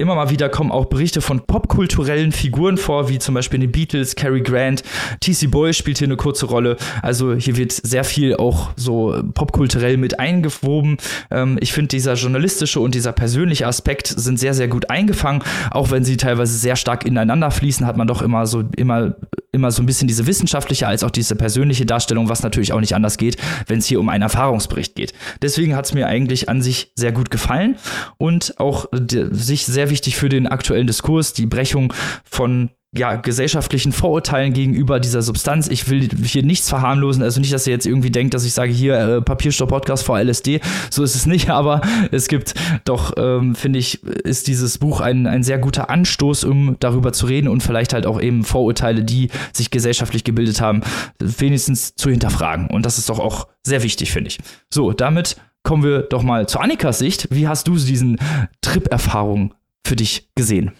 [0.00, 4.16] Immer mal wieder kommen auch Berichte von popkulturellen Figuren vor, wie zum Beispiel den Beatles,
[4.16, 4.82] Cary Grant,
[5.20, 6.78] TC Boy spielt hier eine kurze Rolle.
[7.02, 10.96] Also hier wird sehr viel auch so popkulturell mit eingewoben.
[11.30, 15.42] Ähm, ich finde, dieser journalistische und dieser persönliche Aspekt sind sehr, sehr gut eingefangen.
[15.70, 19.16] Auch wenn sie teilweise sehr stark ineinander fließen, hat man doch immer so, immer,
[19.52, 22.94] immer so ein bisschen diese wissenschaftliche als auch diese persönliche Darstellung, was natürlich auch nicht
[22.94, 23.36] anders geht,
[23.66, 25.12] wenn es hier um einen Erfahrungsbericht geht.
[25.42, 27.76] Deswegen hat es mir eigentlich an sich sehr gut gefallen
[28.16, 28.86] und auch
[29.30, 31.92] sich sehr wichtig für den aktuellen Diskurs, die Brechung
[32.24, 35.68] von ja, gesellschaftlichen Vorurteilen gegenüber dieser Substanz.
[35.68, 38.72] Ich will hier nichts verharmlosen, also nicht, dass ihr jetzt irgendwie denkt, dass ich sage,
[38.72, 40.60] hier äh, Papierstopp-Podcast vor LSD.
[40.90, 45.28] So ist es nicht, aber es gibt doch, ähm, finde ich, ist dieses Buch ein,
[45.28, 49.30] ein sehr guter Anstoß, um darüber zu reden und vielleicht halt auch eben Vorurteile, die
[49.52, 50.80] sich gesellschaftlich gebildet haben,
[51.20, 52.66] wenigstens zu hinterfragen.
[52.66, 54.38] Und das ist doch auch sehr wichtig, finde ich.
[54.68, 57.28] So, damit kommen wir doch mal zu Annikas Sicht.
[57.30, 58.18] Wie hast du diesen
[58.62, 59.54] Trip-Erfahrung
[59.86, 60.72] für dich gesehen?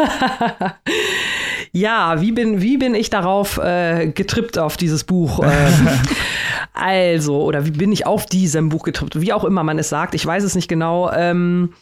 [1.72, 5.40] ja, wie bin, wie bin ich darauf äh, getrippt auf dieses Buch?
[5.42, 5.88] Ähm,
[6.72, 9.20] also, oder wie bin ich auf diesem Buch getrippt?
[9.20, 11.10] Wie auch immer man es sagt, ich weiß es nicht genau.
[11.12, 11.72] Ähm,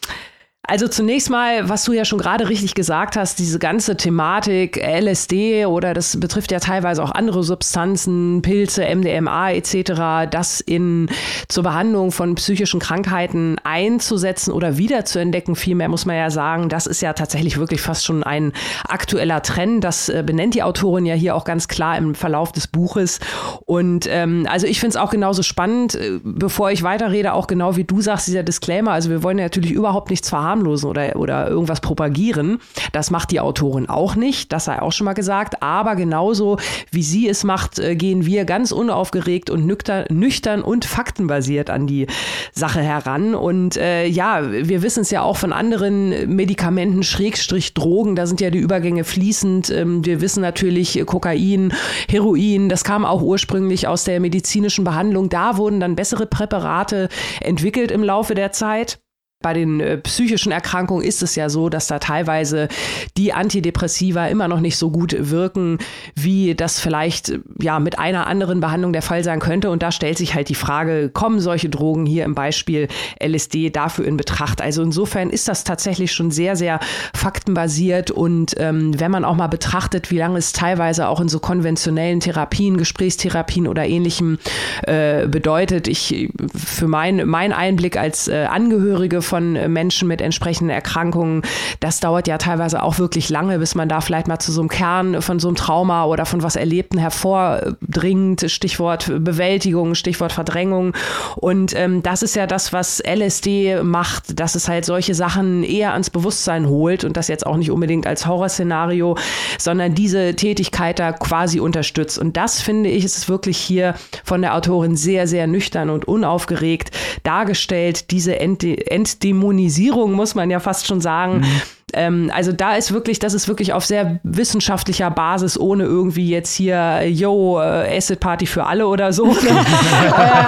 [0.69, 5.65] also zunächst mal, was du ja schon gerade richtig gesagt hast, diese ganze Thematik LSD
[5.65, 11.09] oder das betrifft ja teilweise auch andere Substanzen, Pilze, MDMA etc., das in
[11.47, 17.01] zur Behandlung von psychischen Krankheiten einzusetzen oder wiederzuentdecken, vielmehr muss man ja sagen, das ist
[17.01, 18.53] ja tatsächlich wirklich fast schon ein
[18.87, 19.83] aktueller Trend.
[19.83, 23.19] Das äh, benennt die Autorin ja hier auch ganz klar im Verlauf des Buches.
[23.65, 27.75] Und ähm, also ich finde es auch genauso spannend, äh, bevor ich weiterrede, auch genau
[27.75, 28.91] wie du sagst, dieser Disclaimer.
[28.91, 32.59] Also wir wollen ja natürlich überhaupt nichts verharmlosen verharmlosen oder, oder irgendwas propagieren.
[32.91, 35.61] Das macht die Autorin auch nicht, das sei auch schon mal gesagt.
[35.63, 36.57] Aber genauso
[36.91, 42.07] wie sie es macht, äh, gehen wir ganz unaufgeregt und nüchtern, und faktenbasiert an die
[42.53, 43.35] Sache heran.
[43.35, 48.41] Und äh, ja, wir wissen es ja auch von anderen Medikamenten, Schrägstrich Drogen, da sind
[48.41, 49.69] ja die Übergänge fließend.
[49.69, 51.73] Ähm, wir wissen natürlich Kokain,
[52.09, 55.29] Heroin, das kam auch ursprünglich aus der medizinischen Behandlung.
[55.29, 57.09] Da wurden dann bessere Präparate
[57.41, 58.99] entwickelt im Laufe der Zeit.
[59.41, 62.67] Bei den äh, psychischen Erkrankungen ist es ja so, dass da teilweise
[63.15, 65.77] die Antidepressiva immer noch nicht so gut wirken,
[66.13, 69.69] wie das vielleicht äh, ja mit einer anderen Behandlung der Fall sein könnte.
[69.69, 72.89] Und da stellt sich halt die Frage, kommen solche Drogen hier im Beispiel
[73.23, 74.61] LSD dafür in Betracht?
[74.61, 76.81] Also insofern ist das tatsächlich schon sehr, sehr
[77.13, 78.11] faktenbasiert.
[78.11, 82.19] Und ähm, wenn man auch mal betrachtet, wie lange es teilweise auch in so konventionellen
[82.19, 84.37] Therapien, Gesprächstherapien oder ähnlichem
[84.83, 91.43] äh, bedeutet, ich für mein, mein Einblick als äh, Angehörige von Menschen mit entsprechenden Erkrankungen.
[91.79, 94.69] Das dauert ja teilweise auch wirklich lange, bis man da vielleicht mal zu so einem
[94.69, 98.49] Kern von so einem Trauma oder von was Erlebten hervordringt.
[98.49, 100.93] Stichwort Bewältigung, Stichwort Verdrängung.
[101.35, 105.93] Und ähm, das ist ja das, was LSD macht, dass es halt solche Sachen eher
[105.93, 109.15] ans Bewusstsein holt und das jetzt auch nicht unbedingt als Horrorszenario,
[109.57, 112.17] sondern diese Tätigkeit da quasi unterstützt.
[112.17, 116.91] Und das finde ich, ist wirklich hier von der Autorin sehr, sehr nüchtern und unaufgeregt
[117.23, 121.39] dargestellt, diese Ent Ent Dämonisierung, muss man ja fast schon sagen.
[121.39, 121.61] Mhm
[121.93, 126.55] ähm, also da ist wirklich, das ist wirklich auf sehr wissenschaftlicher Basis, ohne irgendwie jetzt
[126.55, 129.27] hier, yo, äh, Acid Party für alle oder so.
[129.31, 129.51] äh,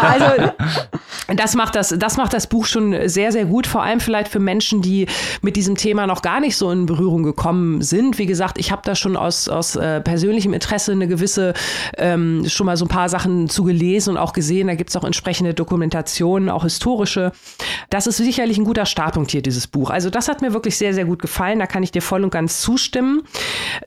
[0.01, 0.51] also
[1.36, 4.39] das macht das, das macht das Buch schon sehr, sehr gut, vor allem vielleicht für
[4.39, 5.08] Menschen, die
[5.41, 8.17] mit diesem Thema noch gar nicht so in Berührung gekommen sind.
[8.17, 11.54] Wie gesagt, ich habe da schon aus, aus äh, persönlichem Interesse eine gewisse,
[11.97, 14.67] ähm, schon mal so ein paar Sachen zu gelesen und auch gesehen.
[14.67, 17.32] Da gibt es auch entsprechende Dokumentationen, auch historische.
[17.89, 19.89] Das ist sicherlich ein guter Startpunkt hier, dieses Buch.
[19.89, 22.24] Also das hat mir wirklich sehr, sehr gut gefallen gefallen, da kann ich dir voll
[22.24, 23.22] und ganz zustimmen.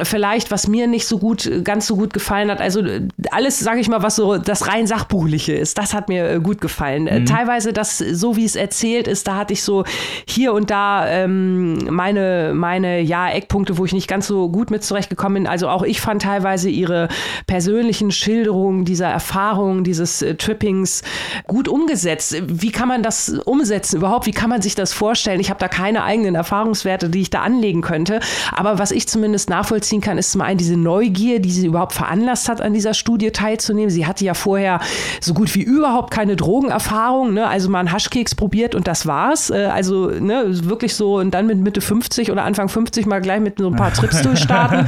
[0.03, 2.83] Vielleicht, was mir nicht so gut, ganz so gut gefallen hat, also
[3.31, 6.63] alles, sage ich mal, was so das rein Sachbuchliche ist, das hat mir äh, gut
[6.63, 7.05] gefallen.
[7.05, 7.27] Mhm.
[7.27, 9.85] Teilweise das, so wie es erzählt ist, da hatte ich so
[10.27, 14.83] hier und da ähm, meine, meine, ja, Eckpunkte, wo ich nicht ganz so gut mit
[14.83, 15.47] zurechtgekommen bin.
[15.47, 17.09] Also auch ich fand teilweise ihre
[17.47, 21.03] persönlichen Schilderungen dieser Erfahrung, dieses äh, Trippings
[21.47, 22.37] gut umgesetzt.
[22.47, 24.25] Wie kann man das umsetzen überhaupt?
[24.25, 25.41] Wie kann man sich das vorstellen?
[25.41, 28.21] Ich habe da keine eigenen Erfahrungswerte, die ich da anlegen könnte.
[28.53, 32.49] Aber was ich zumindest nachvollziehen kann, ist zum einen diese Neugier, die sie überhaupt veranlasst
[32.49, 33.91] hat, an dieser Studie teilzunehmen.
[33.91, 34.81] Sie hatte ja vorher
[35.21, 37.47] so gut wie überhaupt keine Drogenerfahrung Erfahrung, ne?
[37.47, 39.51] also mal einen Haschkeks probiert und das war's.
[39.51, 43.41] Äh, also ne, wirklich so und dann mit Mitte 50 oder Anfang 50 mal gleich
[43.41, 44.87] mit so ein paar Trips durchstarten.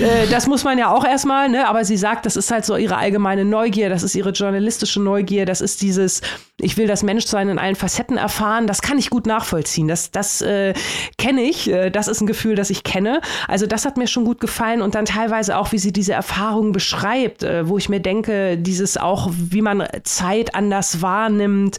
[0.00, 1.68] äh, das muss man ja auch erstmal, ne?
[1.68, 5.44] aber sie sagt, das ist halt so ihre allgemeine Neugier, das ist ihre journalistische Neugier,
[5.46, 6.22] das ist dieses,
[6.60, 9.88] ich will das Menschsein in allen Facetten erfahren, das kann ich gut nachvollziehen.
[9.88, 10.72] Das, das äh,
[11.18, 13.20] kenne ich, äh, das ist ein Gefühl, das ich kenne.
[13.48, 16.70] Also das hat mir schon gut gefallen und dann teilweise auch, wie sie diese Erfahrungen
[16.70, 21.78] beschreibt, äh, wo ich mir denke, dieses auch, wie man Zeit anders wahrnimmt,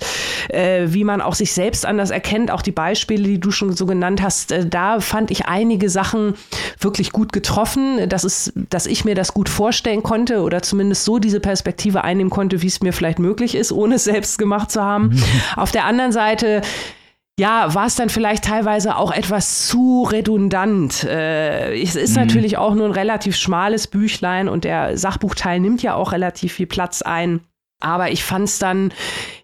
[0.49, 3.85] äh, wie man auch sich selbst anders erkennt, auch die Beispiele, die du schon so
[3.85, 6.33] genannt hast, äh, da fand ich einige Sachen
[6.81, 11.17] wirklich gut getroffen, dass, es, dass ich mir das gut vorstellen konnte oder zumindest so
[11.17, 14.81] diese Perspektive einnehmen konnte, wie es mir vielleicht möglich ist, ohne es selbst gemacht zu
[14.81, 15.21] haben.
[15.55, 16.61] Auf der anderen Seite
[17.37, 21.03] ja, war es dann vielleicht teilweise auch etwas zu redundant.
[21.03, 22.23] Äh, es ist mhm.
[22.23, 26.67] natürlich auch nur ein relativ schmales Büchlein und der Sachbuchteil nimmt ja auch relativ viel
[26.67, 27.41] Platz ein.
[27.81, 28.93] Aber ich fand es dann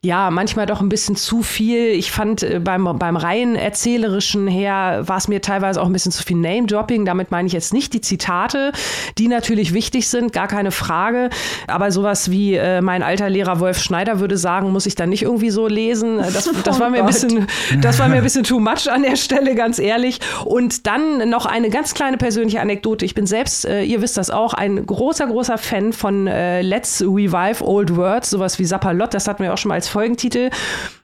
[0.04, 1.90] ja manchmal doch ein bisschen zu viel.
[1.90, 6.12] Ich fand äh, beim, beim rein erzählerischen her war es mir teilweise auch ein bisschen
[6.12, 7.06] zu viel Name-Dropping.
[7.06, 8.72] Damit meine ich jetzt nicht die Zitate,
[9.18, 11.30] die natürlich wichtig sind, gar keine Frage.
[11.68, 15.22] Aber sowas wie äh, mein alter Lehrer Wolf Schneider würde sagen, muss ich dann nicht
[15.22, 16.18] irgendwie so lesen.
[16.18, 17.48] Das, das war mir ein bisschen,
[17.80, 20.20] das war mir ein bisschen too much an der Stelle, ganz ehrlich.
[20.46, 23.06] Und dann noch eine ganz kleine persönliche Anekdote.
[23.06, 27.02] Ich bin selbst, äh, ihr wisst das auch, ein großer, großer Fan von äh, Let's
[27.02, 28.02] Revive Old Words.
[28.02, 30.50] Words, sowas wie Sapperlot, das hatten wir auch schon mal als Folgentitel.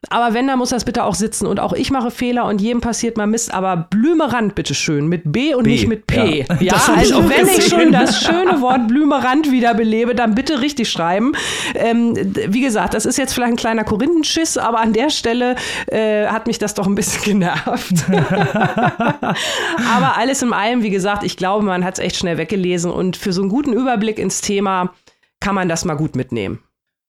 [0.10, 1.48] Aber wenn, dann muss das bitte auch sitzen.
[1.48, 3.54] Und auch ich mache Fehler und jedem passiert mal Mist.
[3.54, 6.46] Aber Blümerand, bitteschön, mit B und B, nicht mit P.
[6.48, 11.34] Ja, ja also wenn ich schon das schöne Wort Blümerand wiederbelebe, dann bitte richtig schreiben.
[11.76, 12.16] Ähm,
[12.48, 15.56] wie gesagt, das ist jetzt vielleicht ein kleiner Korinthenschiss, aber an der Stelle
[15.88, 18.06] äh, hat mich das doch ein bisschen genervt.
[18.10, 23.18] aber alles in allem, wie gesagt, ich glaube, man hat es echt schnell weggelesen und
[23.18, 24.94] für so einen guten Überblick ins Thema
[25.40, 26.60] kann man das mal gut mitnehmen.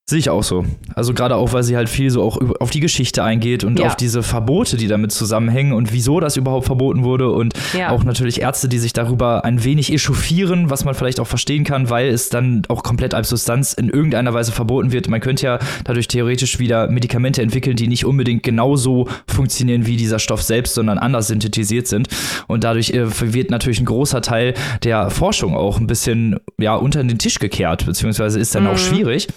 [0.08, 0.64] Sehe ich auch so.
[0.94, 3.88] Also gerade auch, weil sie halt viel so auch auf die Geschichte eingeht und ja.
[3.88, 7.90] auf diese Verbote, die damit zusammenhängen und wieso das überhaupt verboten wurde und ja.
[7.90, 11.90] auch natürlich Ärzte, die sich darüber ein wenig echauffieren, was man vielleicht auch verstehen kann,
[11.90, 15.10] weil es dann auch komplett als Substanz in irgendeiner Weise verboten wird.
[15.10, 20.20] Man könnte ja dadurch theoretisch wieder Medikamente entwickeln, die nicht unbedingt genauso funktionieren wie dieser
[20.20, 22.08] Stoff selbst, sondern anders synthetisiert sind.
[22.46, 27.04] Und dadurch äh, wird natürlich ein großer Teil der Forschung auch ein bisschen ja unter
[27.04, 28.70] den Tisch gekehrt, beziehungsweise ist dann mhm.
[28.70, 29.28] auch schwierig.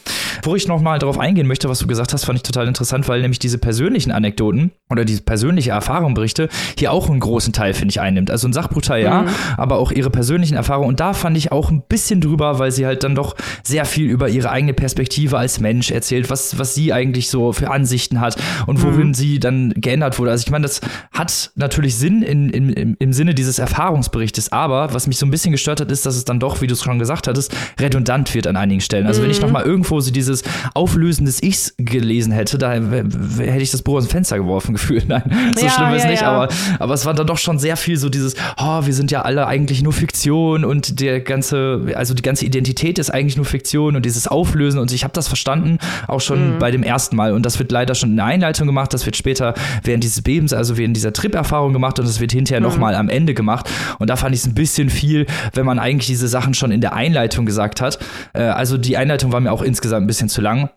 [0.43, 2.67] Wo ich ich noch mal darauf eingehen möchte, was du gesagt hast, fand ich total
[2.67, 7.74] interessant, weil nämlich diese persönlichen Anekdoten oder diese persönliche Erfahrungsberichte hier auch einen großen Teil,
[7.74, 8.32] finde ich, einnimmt.
[8.32, 9.30] Also ein Sachbruchteil, ja, mhm.
[9.58, 10.89] aber auch ihre persönlichen Erfahrungen.
[10.89, 14.10] Und da fand ich auch ein bisschen drüber, weil sie halt dann doch sehr viel
[14.10, 18.38] über ihre eigene Perspektive als Mensch erzählt, was, was sie eigentlich so für Ansichten hat
[18.67, 19.13] und worin mhm.
[19.13, 20.32] sie dann geändert wurde.
[20.32, 20.82] Also ich meine, das
[21.13, 25.52] hat natürlich Sinn in, in, im Sinne dieses Erfahrungsberichtes, aber was mich so ein bisschen
[25.52, 28.47] gestört hat, ist, dass es dann doch, wie du es schon gesagt hattest, redundant wird
[28.47, 29.08] an einigen Stellen.
[29.08, 29.26] Also mhm.
[29.26, 29.47] wenn ich mhm.
[29.47, 30.43] noch mal irgendwo so dieses
[30.74, 35.08] Auflösen des Ichs gelesen hätte, da hätte ich das Buch aus dem Fenster geworfen gefühlt.
[35.08, 35.24] Nein,
[35.56, 36.32] so ja, schlimm ist ja, nicht, ja.
[36.32, 39.22] aber, aber es war dann doch schon sehr viel so dieses, oh, wir sind ja
[39.22, 43.96] alle eigentlich nur Fiktion und der ganze, also die ganze Identität ist eigentlich nur Fiktion
[43.96, 46.60] und dieses Auflösen und ich habe das verstanden, auch schon mhm.
[46.60, 49.16] bei dem ersten Mal und das wird leider schon in der Einleitung gemacht, das wird
[49.16, 52.68] später während dieses Bebens, also während dieser Trip-Erfahrung gemacht und das wird hinterher mhm.
[52.68, 56.08] nochmal am Ende gemacht und da fand ich es ein bisschen viel, wenn man eigentlich
[56.08, 58.00] diese Sachen schon in der Einleitung gesagt hat.
[58.34, 60.69] Äh, also die Einleitung war mir auch insgesamt ein bisschen zu lang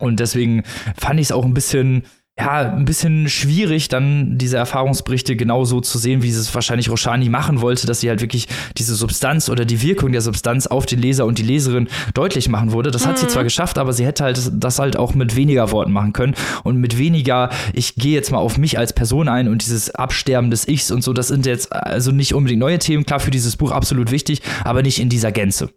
[0.00, 0.62] und deswegen
[0.96, 2.04] fand ich es auch ein bisschen,
[2.38, 7.60] ja, ein bisschen schwierig, dann diese Erfahrungsberichte genauso zu sehen, wie es wahrscheinlich Roshani machen
[7.60, 11.26] wollte, dass sie halt wirklich diese Substanz oder die Wirkung der Substanz auf den Leser
[11.26, 12.90] und die Leserin deutlich machen würde.
[12.90, 13.10] Das mhm.
[13.10, 13.30] hat sie mhm.
[13.30, 16.78] zwar geschafft, aber sie hätte halt das halt auch mit weniger Worten machen können und
[16.78, 20.66] mit weniger, ich gehe jetzt mal auf mich als Person ein und dieses Absterben des
[20.66, 23.70] Ichs und so, das sind jetzt also nicht unbedingt neue Themen, klar für dieses Buch
[23.70, 25.68] absolut wichtig, aber nicht in dieser Gänze.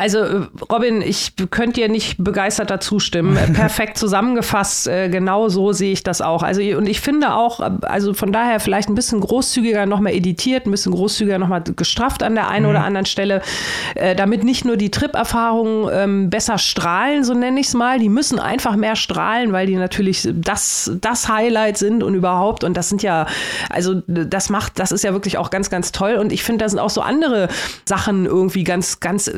[0.00, 3.36] Also äh, Robin, ich könnte dir nicht begeisterter zustimmen.
[3.52, 6.42] Perfekt zusammengefasst, äh, genau so sehe ich das auch.
[6.42, 10.66] Also und ich finde auch, äh, also von daher vielleicht ein bisschen großzügiger nochmal editiert,
[10.66, 12.70] ein bisschen großzügiger nochmal gestrafft an der einen mhm.
[12.70, 13.42] oder anderen Stelle,
[13.94, 17.98] äh, damit nicht nur die Trip-Erfahrungen ähm, besser strahlen, so nenne ich es mal.
[17.98, 22.64] Die müssen einfach mehr strahlen, weil die natürlich das, das Highlight sind und überhaupt.
[22.64, 23.26] Und das sind ja,
[23.68, 26.14] also das macht, das ist ja wirklich auch ganz, ganz toll.
[26.14, 27.48] Und ich finde, da sind auch so andere
[27.84, 29.28] Sachen irgendwie ganz, ganz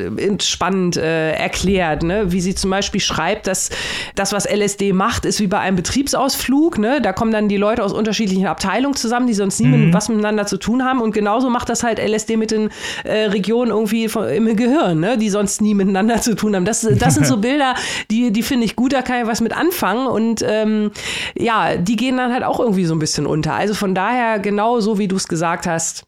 [0.47, 2.33] spannend äh, erklärt, ne?
[2.33, 3.71] wie sie zum Beispiel schreibt, dass
[4.15, 6.79] das, was LSD macht, ist wie bei einem Betriebsausflug.
[6.79, 7.01] Ne?
[7.01, 9.87] Da kommen dann die Leute aus unterschiedlichen Abteilungen zusammen, die sonst nie mhm.
[9.87, 11.01] mit, was miteinander zu tun haben.
[11.01, 12.71] Und genauso macht das halt LSD mit den
[13.05, 15.19] äh, Regionen irgendwie von, im Gehirn, ne?
[15.19, 16.65] die sonst nie miteinander zu tun haben.
[16.65, 17.75] Das, das sind so Bilder,
[18.11, 20.07] die, die finde ich gut, da kann ich was mit anfangen.
[20.07, 20.91] Und ähm,
[21.35, 23.55] ja, die gehen dann halt auch irgendwie so ein bisschen unter.
[23.55, 26.05] Also von daher, genau so wie du es gesagt hast,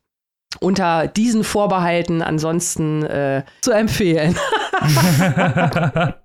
[0.60, 4.36] unter diesen Vorbehalten ansonsten äh, zu empfehlen.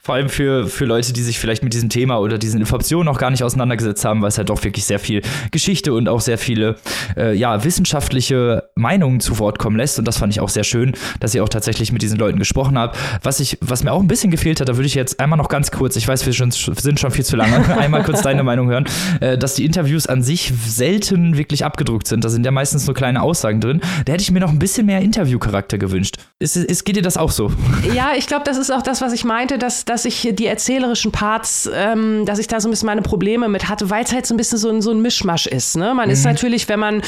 [0.00, 3.18] Vor allem für, für Leute, die sich vielleicht mit diesem Thema oder diesen Informationen noch
[3.18, 6.38] gar nicht auseinandergesetzt haben, weil es halt doch wirklich sehr viel Geschichte und auch sehr
[6.38, 6.76] viele
[7.16, 9.98] äh, ja, wissenschaftliche Meinungen zu Wort kommen lässt.
[9.98, 12.78] Und das fand ich auch sehr schön, dass ihr auch tatsächlich mit diesen Leuten gesprochen
[12.78, 12.98] habt.
[13.22, 15.48] Was, ich, was mir auch ein bisschen gefehlt hat, da würde ich jetzt einmal noch
[15.48, 18.68] ganz kurz, ich weiß, wir schon, sind schon viel zu lange, einmal kurz deine Meinung
[18.68, 18.86] hören,
[19.20, 22.24] äh, dass die Interviews an sich selten wirklich abgedruckt sind.
[22.24, 23.80] Da sind ja meistens nur kleine Aussagen drin.
[24.04, 26.16] Da hätte ich mir noch ein bisschen mehr Interviewcharakter gewünscht.
[26.38, 27.52] Ist, ist, geht dir das auch so?
[27.94, 31.12] Ja, ich glaube, das ist auch das, was ich meinte, dass, dass ich die erzählerischen
[31.12, 34.26] Parts, ähm, dass ich da so ein bisschen meine Probleme mit hatte, weil es halt
[34.26, 35.76] so ein bisschen so ein, so ein Mischmasch ist.
[35.76, 35.94] Ne?
[35.94, 36.12] Man mhm.
[36.12, 37.02] ist natürlich, wenn man,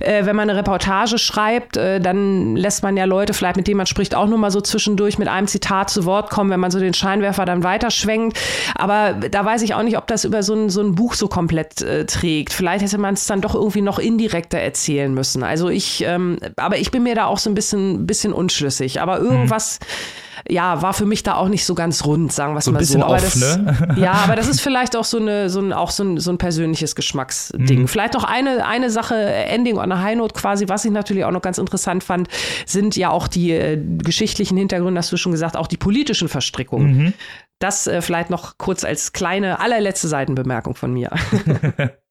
[0.00, 3.78] äh, wenn man eine Reportage schreibt, äh, dann lässt man ja Leute vielleicht, mit denen
[3.78, 6.70] man spricht, auch nur mal so zwischendurch mit einem Zitat zu Wort kommen, wenn man
[6.70, 8.38] so den Scheinwerfer dann weiterschwenkt.
[8.74, 11.28] Aber da weiß ich auch nicht, ob das über so ein, so ein Buch so
[11.28, 12.52] komplett äh, trägt.
[12.52, 15.42] Vielleicht hätte man es dann doch irgendwie noch indirekter erzählen müssen.
[15.42, 19.00] Also ich, ähm, aber ich bin mir da auch so ein bisschen, bisschen unschlüssig.
[19.00, 19.80] Aber irgendwas.
[19.80, 22.72] Mhm ja, war für mich da auch nicht so ganz rund, sagen wir es so
[22.72, 22.98] mal so.
[23.00, 23.94] Aber off, das, ne?
[23.96, 26.38] Ja, aber das ist vielleicht auch so, eine, so ein, auch so ein, so ein
[26.38, 27.82] persönliches Geschmacksding.
[27.82, 27.88] Mhm.
[27.88, 31.30] Vielleicht noch eine, eine Sache, Ending on a High Note quasi, was ich natürlich auch
[31.30, 32.28] noch ganz interessant fand,
[32.66, 36.96] sind ja auch die äh, geschichtlichen Hintergründe, hast du schon gesagt, auch die politischen Verstrickungen.
[36.96, 37.12] Mhm.
[37.58, 41.10] Das äh, vielleicht noch kurz als kleine, allerletzte Seitenbemerkung von mir.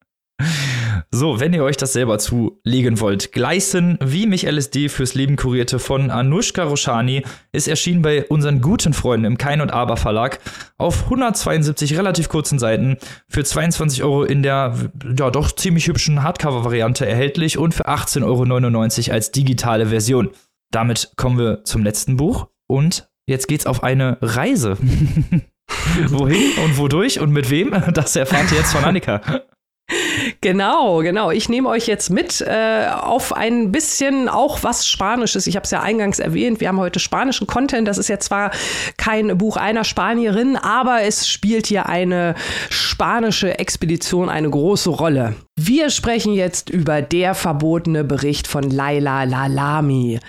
[1.12, 5.80] So, wenn ihr euch das selber zulegen wollt, Gleisen, wie mich LSD fürs Leben kurierte
[5.80, 7.24] von Anushka Roshani,
[7.54, 10.40] ist erschienen bei unseren guten Freunden im Kein und Aber Verlag
[10.78, 12.98] auf 172 relativ kurzen Seiten
[13.30, 14.76] für 22 Euro in der
[15.18, 20.32] ja doch ziemlich hübschen Hardcover-Variante erhältlich und für 18,99 Euro als digitale Version.
[20.72, 24.78] Damit kommen wir zum letzten Buch und jetzt geht's auf eine Reise.
[26.10, 27.72] Wohin und wodurch und mit wem?
[27.94, 29.22] Das erfahrt ihr jetzt von Annika.
[30.46, 31.32] Genau, genau.
[31.32, 35.48] Ich nehme euch jetzt mit äh, auf ein bisschen auch was Spanisches.
[35.48, 37.88] Ich habe es ja eingangs erwähnt, wir haben heute spanischen Content.
[37.88, 38.52] Das ist ja zwar
[38.96, 42.36] kein Buch einer Spanierin, aber es spielt hier eine
[42.70, 45.34] spanische Expedition eine große Rolle.
[45.56, 50.20] Wir sprechen jetzt über der verbotene Bericht von Laila Lalami.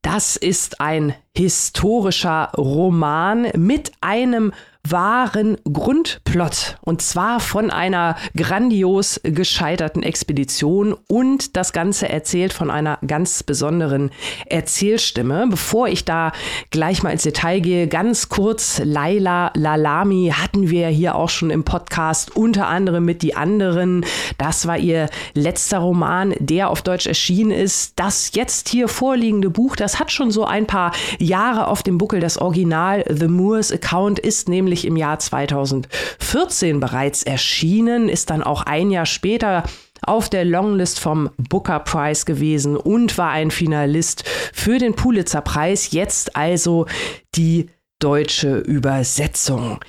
[0.00, 4.52] Das ist ein historischer Roman mit einem
[4.90, 6.78] wahren Grundplot.
[6.82, 14.10] Und zwar von einer grandios gescheiterten Expedition und das Ganze erzählt von einer ganz besonderen
[14.46, 15.46] Erzählstimme.
[15.48, 16.32] Bevor ich da
[16.70, 21.64] gleich mal ins Detail gehe, ganz kurz, Laila Lalami hatten wir hier auch schon im
[21.64, 24.04] Podcast, unter anderem mit Die anderen.
[24.38, 27.94] Das war ihr letzter Roman, der auf Deutsch erschienen ist.
[27.96, 32.20] Das jetzt hier vorliegende Buch, das hat schon so ein paar Jahre auf dem Buckel.
[32.20, 38.42] Das Original The Moors Account ist nämlich ursprünglich im Jahr 2014 bereits erschienen, ist dann
[38.42, 39.64] auch ein Jahr später
[40.02, 45.92] auf der Longlist vom Booker Prize gewesen und war ein Finalist für den Pulitzer Preis.
[45.92, 46.86] Jetzt also
[47.34, 49.80] die deutsche Übersetzung.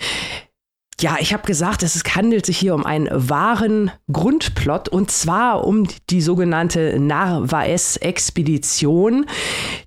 [0.99, 5.87] Ja, ich habe gesagt, es handelt sich hier um einen wahren Grundplot und zwar um
[6.09, 9.27] die sogenannte Narvaez-Expedition,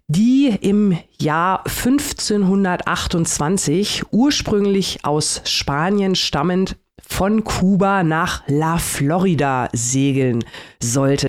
[0.07, 10.45] die im Jahr 1528 ursprünglich aus Spanien stammend von Kuba nach La Florida segeln
[10.81, 11.27] sollte.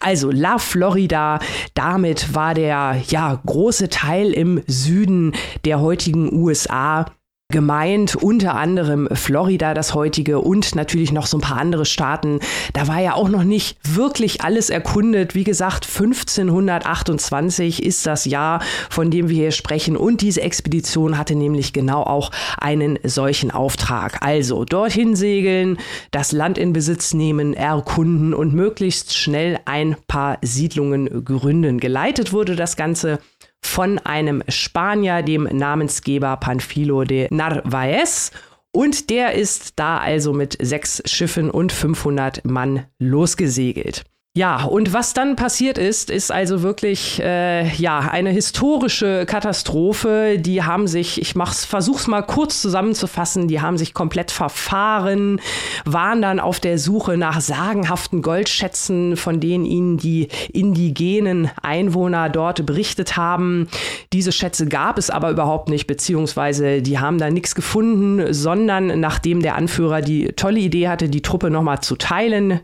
[0.00, 1.38] Also La Florida,
[1.74, 7.06] damit war der ja große Teil im Süden der heutigen USA
[7.50, 12.40] gemeint, unter anderem Florida, das heutige und natürlich noch so ein paar andere Staaten.
[12.72, 15.34] Da war ja auch noch nicht wirklich alles erkundet.
[15.34, 21.34] Wie gesagt, 1528 ist das Jahr, von dem wir hier sprechen und diese Expedition hatte
[21.34, 24.22] nämlich genau auch einen solchen Auftrag.
[24.22, 25.78] Also dorthin segeln,
[26.10, 31.78] das Land in Besitz nehmen, erkunden und möglichst schnell ein paar Siedlungen gründen.
[31.78, 33.18] Geleitet wurde das Ganze
[33.62, 38.30] von einem Spanier, dem Namensgeber Panfilo de Narvaez.
[38.72, 44.04] Und der ist da also mit sechs Schiffen und 500 Mann losgesegelt.
[44.36, 50.38] Ja, und was dann passiert ist, ist also wirklich äh, ja eine historische Katastrophe.
[50.38, 55.40] Die haben sich, ich mach's, versuch's mal kurz zusammenzufassen, die haben sich komplett verfahren,
[55.84, 62.64] waren dann auf der Suche nach sagenhaften Goldschätzen, von denen ihnen die indigenen Einwohner dort
[62.64, 63.66] berichtet haben.
[64.12, 69.42] Diese Schätze gab es aber überhaupt nicht, beziehungsweise die haben da nichts gefunden, sondern nachdem
[69.42, 72.60] der Anführer die tolle Idee hatte, die Truppe nochmal zu teilen,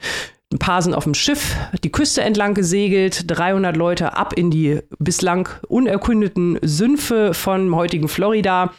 [0.53, 4.80] ein paar sind auf dem Schiff die Küste entlang gesegelt, 300 Leute ab in die
[4.99, 8.72] bislang unerkundeten Sümpfe von heutigen Florida.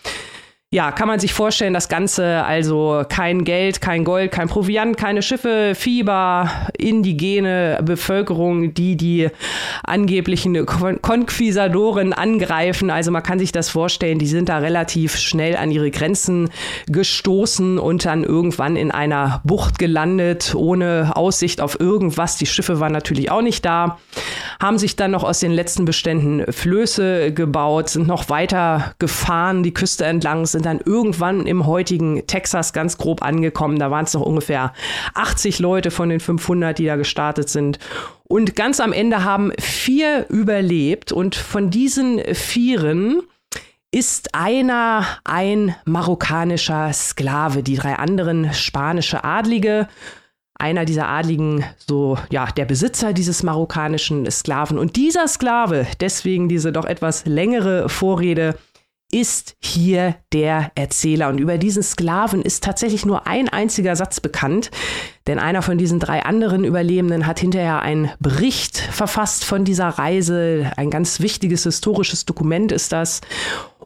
[0.70, 5.22] Ja, kann man sich vorstellen, das Ganze, also kein Geld, kein Gold, kein Proviant, keine
[5.22, 9.30] Schiffe, Fieber, indigene Bevölkerung, die die
[9.86, 12.90] angeblichen Kon Konquisadoren angreifen.
[12.90, 16.50] Also man kann sich das vorstellen, die sind da relativ schnell an ihre Grenzen
[16.88, 22.36] gestoßen und dann irgendwann in einer Bucht gelandet, ohne Aussicht auf irgendwas.
[22.36, 24.00] Die Schiffe waren natürlich auch nicht da,
[24.62, 29.74] haben sich dann noch aus den letzten Beständen Flöße gebaut, sind noch weiter gefahren, die
[29.74, 33.80] Küste entlang, sind dann irgendwann im heutigen Texas ganz grob angekommen.
[33.80, 34.74] Da waren es noch ungefähr
[35.14, 37.80] 80 Leute von den 500, die da gestartet sind.
[38.24, 43.22] Und ganz am Ende haben vier überlebt und von diesen vieren
[43.92, 49.88] ist einer ein marokkanischer Sklave, die drei anderen spanische Adlige
[50.60, 54.78] einer dieser Adligen, so ja, der Besitzer dieses marokkanischen Sklaven.
[54.78, 58.58] Und dieser Sklave, deswegen diese doch etwas längere Vorrede,
[59.12, 61.30] ist hier der Erzähler.
[61.30, 64.70] Und über diesen Sklaven ist tatsächlich nur ein einziger Satz bekannt,
[65.28, 70.72] denn einer von diesen drei anderen Überlebenden hat hinterher einen Bericht verfasst von dieser Reise.
[70.76, 73.22] Ein ganz wichtiges historisches Dokument ist das.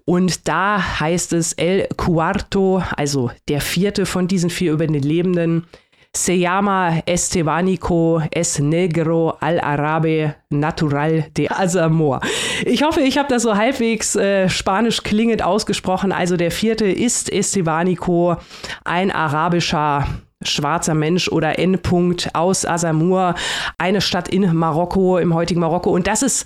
[0.05, 5.67] Und da heißt es El Cuarto, also der vierte von diesen vier Überlebenden,
[6.13, 12.19] Se llama Estebanico es Negro al Arabe Natural de Azamor.
[12.65, 16.11] Ich hoffe, ich habe das so halbwegs äh, spanisch klingend ausgesprochen.
[16.11, 18.35] Also der vierte ist Estebanico,
[18.83, 20.05] ein arabischer
[20.43, 23.35] schwarzer Mensch oder Endpunkt aus Azamur,
[23.77, 25.91] eine Stadt in Marokko, im heutigen Marokko.
[25.91, 26.45] Und das ist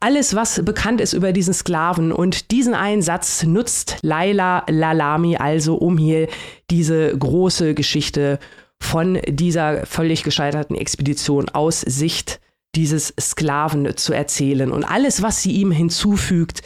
[0.00, 2.10] alles, was bekannt ist über diesen Sklaven.
[2.10, 6.26] Und diesen Einsatz nutzt Laila Lalami also, um hier
[6.68, 8.40] diese große Geschichte
[8.80, 12.40] von dieser völlig gescheiterten Expedition aus Sicht
[12.74, 14.70] dieses Sklaven zu erzählen.
[14.70, 16.62] Und alles, was sie ihm hinzufügt,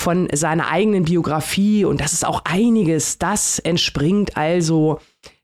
[0.00, 5.00] von seiner eigenen Biografie, und das ist auch einiges, das entspringt also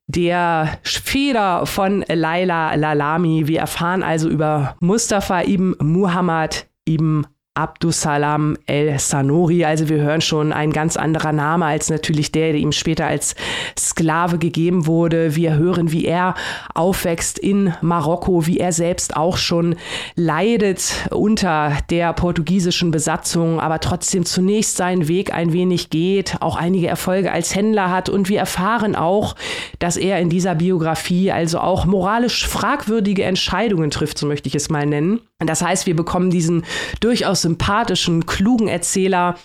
[0.07, 3.49] der Feder von Laila Lalami.
[3.49, 7.27] Wir erfahren also über Mustafa ibn Muhammad ibn
[7.57, 9.65] Abdusalam el-Sanori.
[9.65, 13.37] Also wir hören schon ein ganz anderer Name als natürlich der, der ihm später als
[13.79, 15.37] Sklave gegeben wurde.
[15.37, 16.35] Wir hören, wie er
[16.75, 19.77] aufwächst in Marokko, wie er selbst auch schon
[20.17, 26.89] leidet unter der portugiesischen Besatzung, aber trotzdem zunächst seinen Weg ein wenig geht, auch einige
[26.89, 28.09] Erfolge als Händler hat.
[28.09, 29.37] Und wir erfahren auch,
[29.79, 34.71] dass er in dieser Biografie also auch moralisch fragwürdige Entscheidungen trifft, so möchte ich es
[34.71, 35.21] mal nennen.
[35.47, 36.65] Das heißt, wir bekommen diesen
[37.01, 39.37] durchaus sympathischen, klugen Erzähler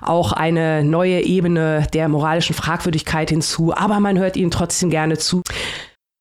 [0.00, 5.42] auch eine neue Ebene der moralischen Fragwürdigkeit hinzu, aber man hört ihnen trotzdem gerne zu.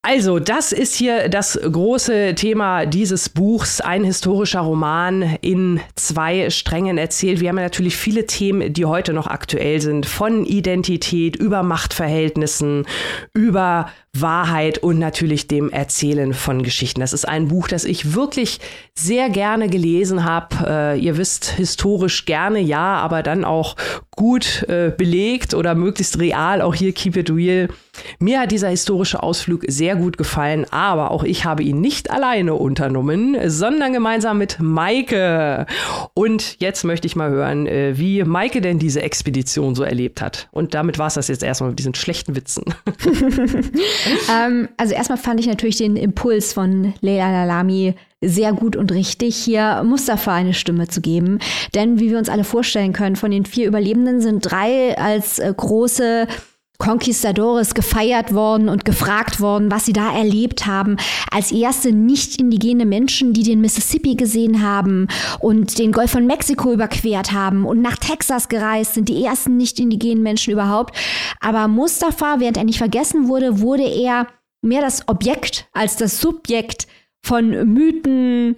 [0.06, 6.98] Also, das ist hier das große Thema dieses Buchs, ein historischer Roman in zwei Strängen
[6.98, 7.40] erzählt.
[7.40, 12.86] Wir haben ja natürlich viele Themen, die heute noch aktuell sind, von Identität über Machtverhältnissen,
[13.34, 17.00] über Wahrheit und natürlich dem Erzählen von Geschichten.
[17.00, 18.60] Das ist ein Buch, das ich wirklich
[18.94, 20.68] sehr gerne gelesen habe.
[20.68, 23.78] Äh, ihr wisst, historisch gerne ja, aber dann auch
[24.12, 26.62] gut äh, belegt oder möglichst real.
[26.62, 27.70] Auch hier Keep It Real.
[28.20, 32.56] Mir hat dieser historische Ausflug sehr gut gefallen, aber auch ich habe ihn nicht alleine
[32.56, 35.66] unternommen, sondern gemeinsam mit Maike.
[36.14, 40.48] Und jetzt möchte ich mal hören, äh, wie Maike denn diese Expedition so erlebt hat.
[40.52, 42.64] Und damit war es das jetzt erstmal mit diesen schlechten Witzen.
[44.32, 49.36] ähm, also erstmal fand ich natürlich den Impuls von Leila Lalami sehr gut und richtig,
[49.36, 51.40] hier Mustafa eine Stimme zu geben.
[51.76, 55.54] Denn wie wir uns alle vorstellen können, von den vier Überlebenden sind drei als äh,
[55.56, 56.28] große
[56.80, 60.98] Conquistadores gefeiert worden und gefragt worden, was sie da erlebt haben.
[61.32, 65.08] Als erste nicht indigene Menschen, die den Mississippi gesehen haben
[65.40, 69.80] und den Golf von Mexiko überquert haben und nach Texas gereist sind, die ersten nicht
[69.80, 70.96] indigenen Menschen überhaupt.
[71.40, 74.28] Aber Mustafa, während er nicht vergessen wurde, wurde er
[74.62, 76.88] mehr das Objekt als das Subjekt
[77.22, 78.56] von Mythen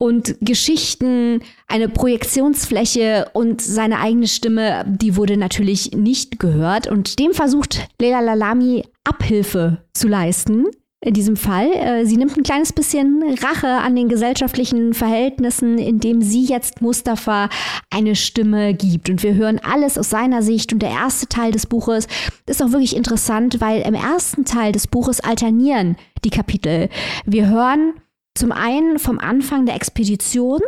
[0.00, 6.86] und Geschichten, eine Projektionsfläche und seine eigene Stimme, die wurde natürlich nicht gehört.
[6.86, 10.64] Und dem versucht Leila Lalami Abhilfe zu leisten.
[11.02, 11.70] In diesem Fall.
[11.72, 17.48] Äh, sie nimmt ein kleines bisschen Rache an den gesellschaftlichen Verhältnissen, indem sie jetzt Mustafa
[17.90, 19.08] eine Stimme gibt.
[19.08, 20.74] Und wir hören alles aus seiner Sicht.
[20.74, 22.06] Und der erste Teil des Buches
[22.46, 26.90] ist auch wirklich interessant, weil im ersten Teil des Buches alternieren die Kapitel.
[27.24, 27.94] Wir hören
[28.34, 30.60] zum einen vom Anfang der Expedition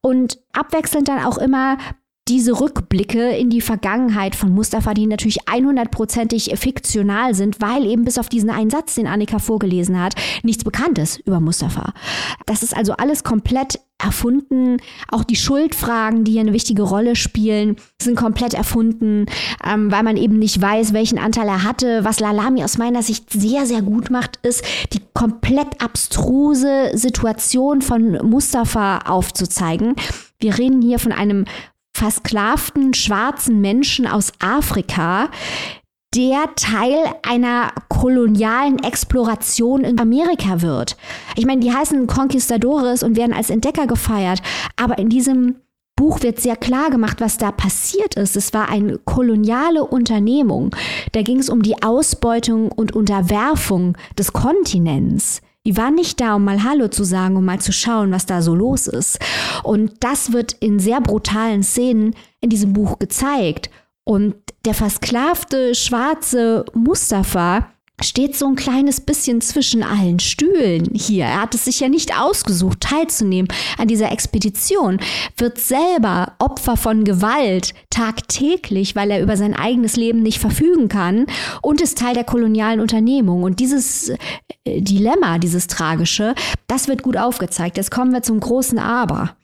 [0.00, 1.78] und abwechselnd dann auch immer
[2.32, 8.16] diese Rückblicke in die Vergangenheit von Mustafa, die natürlich 100%ig fiktional sind, weil eben bis
[8.16, 11.92] auf diesen einen Satz, den Annika vorgelesen hat, nichts bekannt ist über Mustafa.
[12.46, 14.78] Das ist also alles komplett erfunden.
[15.10, 19.26] Auch die Schuldfragen, die hier eine wichtige Rolle spielen, sind komplett erfunden,
[19.62, 22.02] ähm, weil man eben nicht weiß, welchen Anteil er hatte.
[22.02, 24.64] Was Lalami aus meiner Sicht sehr, sehr gut macht, ist,
[24.94, 29.96] die komplett abstruse Situation von Mustafa aufzuzeigen.
[30.40, 31.44] Wir reden hier von einem
[31.94, 35.28] versklavten schwarzen Menschen aus Afrika,
[36.14, 40.96] der Teil einer kolonialen Exploration in Amerika wird.
[41.36, 44.42] Ich meine, die heißen Conquistadores und werden als Entdecker gefeiert,
[44.76, 45.56] aber in diesem
[45.96, 48.36] Buch wird sehr klar gemacht, was da passiert ist.
[48.36, 50.74] Es war eine koloniale Unternehmung.
[51.12, 55.42] Da ging es um die Ausbeutung und Unterwerfung des Kontinents.
[55.64, 58.42] Die waren nicht da, um mal Hallo zu sagen, um mal zu schauen, was da
[58.42, 59.18] so los ist.
[59.62, 63.70] Und das wird in sehr brutalen Szenen in diesem Buch gezeigt.
[64.04, 64.34] Und
[64.64, 67.68] der versklavte schwarze Mustafa
[68.00, 71.24] steht so ein kleines bisschen zwischen allen Stühlen hier.
[71.24, 74.98] Er hat es sich ja nicht ausgesucht, teilzunehmen an dieser Expedition,
[75.36, 81.26] wird selber Opfer von Gewalt tagtäglich, weil er über sein eigenes Leben nicht verfügen kann
[81.60, 83.42] und ist Teil der kolonialen Unternehmung.
[83.42, 84.10] Und dieses
[84.64, 86.34] äh, Dilemma, dieses tragische,
[86.66, 87.76] das wird gut aufgezeigt.
[87.76, 89.36] Jetzt kommen wir zum großen Aber.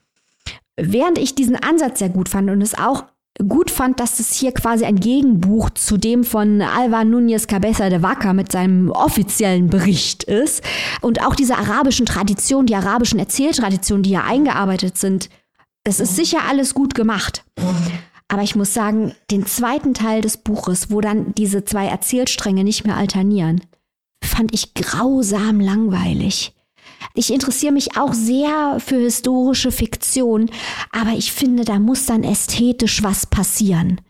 [0.77, 3.05] Während ich diesen Ansatz sehr gut fand und es auch
[3.47, 8.03] gut fand, dass es hier quasi ein Gegenbuch zu dem von Alva Núñez Cabeza de
[8.03, 10.63] Vaca mit seinem offiziellen Bericht ist.
[11.01, 15.29] Und auch diese arabischen Traditionen, die arabischen Erzähltraditionen, die hier eingearbeitet sind,
[15.85, 17.45] das ist sicher alles gut gemacht.
[18.29, 22.85] Aber ich muss sagen, den zweiten Teil des Buches, wo dann diese zwei Erzählstränge nicht
[22.85, 23.63] mehr alternieren,
[24.23, 26.55] fand ich grausam langweilig.
[27.15, 30.51] Ich interessiere mich auch sehr für historische Fiktion,
[30.93, 34.01] aber ich finde, da muss dann ästhetisch was passieren.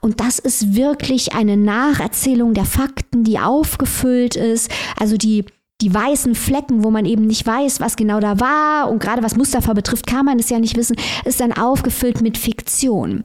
[0.00, 5.44] Und das ist wirklich eine Nacherzählung der Fakten, die aufgefüllt ist, also die
[5.80, 9.36] die weißen Flecken, wo man eben nicht weiß, was genau da war und gerade was
[9.36, 13.24] Mustafa betrifft, kann man es ja nicht wissen, ist dann aufgefüllt mit Fiktion.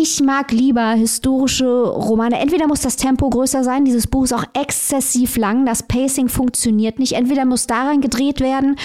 [0.00, 2.38] Ich mag lieber historische Romane.
[2.38, 7.00] Entweder muss das Tempo größer sein, dieses Buch ist auch exzessiv lang, das Pacing funktioniert
[7.00, 7.14] nicht.
[7.14, 8.76] Entweder muss daran gedreht werden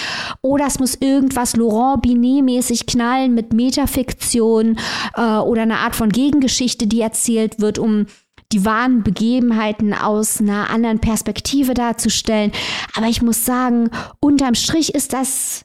[0.42, 4.76] oder es muss irgendwas Laurent Binet-mäßig knallen mit Metafiktion
[5.14, 8.06] äh, oder eine Art von Gegengeschichte, die erzählt wird, um
[8.50, 12.50] die wahren Begebenheiten aus einer anderen Perspektive darzustellen.
[12.96, 13.88] Aber ich muss sagen,
[14.18, 15.64] unterm Strich ist das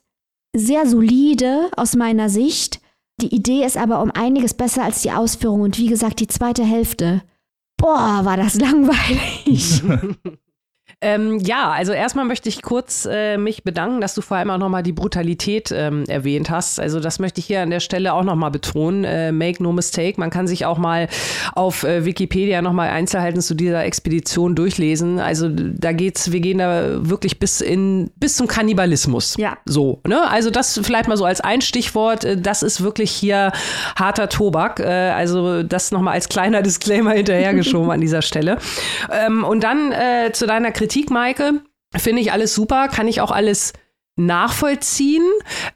[0.56, 2.82] sehr solide aus meiner Sicht.
[3.22, 6.64] Die Idee ist aber um einiges besser als die Ausführung und wie gesagt, die zweite
[6.64, 7.22] Hälfte.
[7.78, 9.82] Boah, war das langweilig.
[11.02, 14.58] Ähm, ja, also erstmal möchte ich kurz äh, mich bedanken, dass du vor allem auch
[14.58, 16.80] nochmal die Brutalität ähm, erwähnt hast.
[16.80, 19.04] Also das möchte ich hier an der Stelle auch nochmal betonen.
[19.04, 20.20] Äh, make no mistake.
[20.20, 21.08] Man kann sich auch mal
[21.56, 25.20] auf äh, Wikipedia nochmal Einzelheiten zu dieser Expedition durchlesen.
[25.20, 29.36] Also da geht's, wir gehen da wirklich bis in bis zum Kannibalismus.
[29.38, 29.58] Ja.
[29.66, 30.30] So, ne?
[30.30, 32.26] Also das vielleicht mal so als ein Stichwort.
[32.26, 33.54] Äh, das ist wirklich hier
[33.96, 34.80] harter Tobak.
[34.80, 38.58] Äh, also das nochmal als kleiner Disclaimer hinterhergeschoben an dieser Stelle.
[39.12, 41.62] Ähm, und dann äh, zu deiner Kritik Maike.
[41.94, 43.74] Finde ich alles super, kann ich auch alles
[44.20, 45.24] nachvollziehen.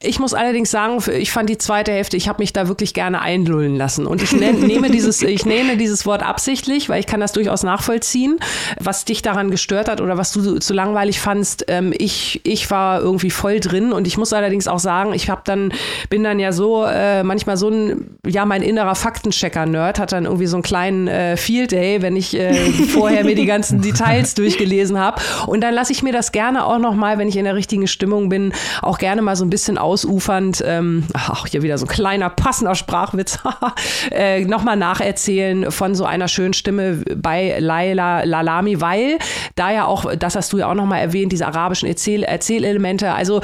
[0.01, 3.21] Ich muss allerdings sagen, ich fand die zweite Hälfte, ich habe mich da wirklich gerne
[3.21, 4.05] einlullen lassen.
[4.05, 8.39] Und ich nehme dieses, ich nehme dieses Wort absichtlich, weil ich kann das durchaus nachvollziehen,
[8.79, 11.65] was dich daran gestört hat oder was du zu langweilig fandst.
[11.67, 15.41] Ähm, ich, ich war irgendwie voll drin und ich muss allerdings auch sagen, ich habe
[15.45, 15.73] dann,
[16.09, 20.47] bin dann ja so, äh, manchmal so ein, ja, mein innerer Faktenchecker-Nerd hat dann irgendwie
[20.47, 24.99] so einen kleinen äh, Field Day, wenn ich äh, vorher mir die ganzen Details durchgelesen
[24.99, 25.21] habe.
[25.47, 28.29] Und dann lasse ich mir das gerne auch nochmal, wenn ich in der richtigen Stimmung
[28.29, 31.89] bin, bin, auch gerne mal so ein bisschen ausufernd, ähm, auch hier wieder so ein
[31.89, 33.37] kleiner passender Sprachwitz,
[34.11, 39.19] äh, nochmal nacherzählen von so einer schönen Stimme bei Laila Lalami, weil
[39.55, 43.41] da ja auch, das hast du ja auch nochmal erwähnt, diese arabischen Erzähl Erzählelemente, also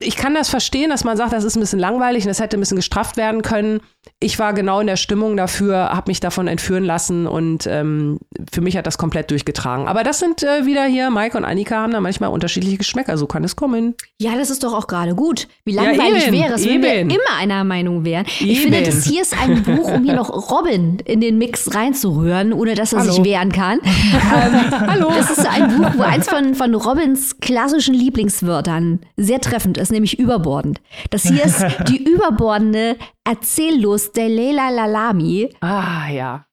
[0.00, 2.56] ich kann das verstehen, dass man sagt, das ist ein bisschen langweilig und das hätte
[2.56, 3.80] ein bisschen gestrafft werden können
[4.20, 8.18] ich war genau in der Stimmung dafür, habe mich davon entführen lassen und ähm,
[8.50, 9.86] für mich hat das komplett durchgetragen.
[9.86, 13.26] Aber das sind äh, wieder hier, Mike und Annika haben da manchmal unterschiedliche Geschmäcker, so
[13.26, 13.94] kann es kommen.
[14.18, 15.48] Ja, das ist doch auch gerade gut.
[15.64, 18.24] Wie langweilig ja, wäre es, wenn wir immer einer Meinung wären.
[18.40, 18.50] Eben.
[18.50, 22.52] Ich finde, das hier ist ein Buch, um hier noch Robin in den Mix reinzurühren,
[22.52, 23.12] ohne dass er Hallo.
[23.12, 23.80] sich wehren kann.
[23.84, 25.12] ähm, Hallo.
[25.14, 30.18] Das ist ein Buch, wo eins von, von Robins klassischen Lieblingswörtern sehr treffend ist, nämlich
[30.18, 30.80] überbordend.
[31.10, 35.50] Das hier ist die überbordende Erzähllust der Leila Lalami.
[35.60, 36.46] Ah, ja.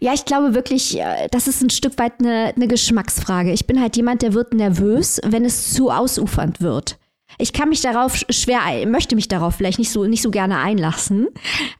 [0.00, 3.52] Ja, ich glaube wirklich, äh, das ist ein Stück weit eine, eine Geschmacksfrage.
[3.52, 6.98] Ich bin halt jemand, der wird nervös, wenn es zu ausufernd wird.
[7.38, 11.28] Ich kann mich darauf schwer, möchte mich darauf vielleicht nicht so, nicht so gerne einlassen.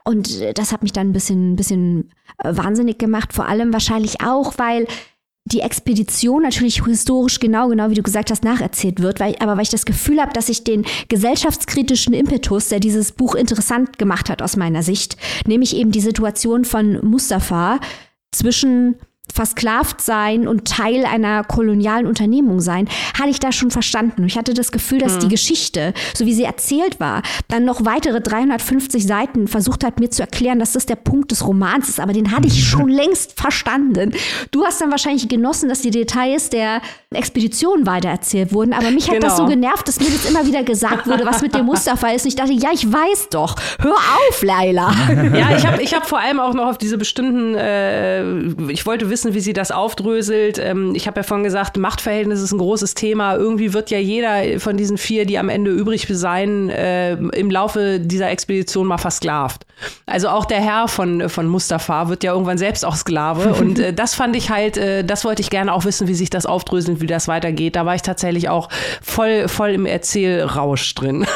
[0.03, 2.11] Und äh, das hat mich dann ein bisschen, ein bisschen
[2.43, 3.33] äh, wahnsinnig gemacht.
[3.33, 4.87] Vor allem wahrscheinlich auch, weil
[5.45, 9.63] die Expedition natürlich historisch genau, genau wie du gesagt hast, nacherzählt wird, weil, aber weil
[9.63, 14.41] ich das Gefühl habe, dass ich den gesellschaftskritischen Impetus, der dieses Buch interessant gemacht hat
[14.41, 15.17] aus meiner Sicht,
[15.47, 17.79] nämlich eben die Situation von Mustafa
[18.31, 18.95] zwischen
[19.33, 24.25] versklavt sein und Teil einer kolonialen Unternehmung sein, hatte ich da schon verstanden.
[24.25, 25.19] Ich hatte das Gefühl, dass mhm.
[25.21, 30.09] die Geschichte, so wie sie erzählt war, dann noch weitere 350 Seiten versucht hat, mir
[30.09, 31.99] zu erklären, dass das der Punkt des Romans ist.
[31.99, 34.13] Aber den hatte ich schon längst verstanden.
[34.51, 36.81] Du hast dann wahrscheinlich genossen, dass die Details der
[37.13, 38.73] Expedition weitererzählt wurden.
[38.73, 39.27] Aber mich hat genau.
[39.27, 39.61] das so genau.
[39.61, 42.23] genervt, dass mir das immer wieder gesagt wurde, was mit dem Mustafa ist.
[42.23, 43.55] Und ich dachte, ja, ich weiß doch.
[43.79, 44.91] Hör auf, Laila.
[45.33, 48.23] Ja, ich habe ich hab vor allem auch noch auf diese bestimmten, äh,
[48.71, 50.57] ich wollte wissen, wie sie das aufdröselt.
[50.57, 53.35] Ähm, ich habe ja vorhin gesagt, Machtverhältnis ist ein großes Thema.
[53.35, 57.99] Irgendwie wird ja jeder von diesen vier, die am Ende übrig sein, äh, im Laufe
[57.99, 59.67] dieser Expedition mal versklavt.
[60.07, 63.53] Also auch der Herr von, von Mustafa wird ja irgendwann selbst auch Sklave.
[63.59, 66.31] Und äh, das fand ich halt, äh, das wollte ich gerne auch wissen, wie sich
[66.31, 67.75] das aufdröselt, wie das weitergeht.
[67.75, 68.69] Da war ich tatsächlich auch
[69.01, 71.27] voll, voll im Erzählrausch drin.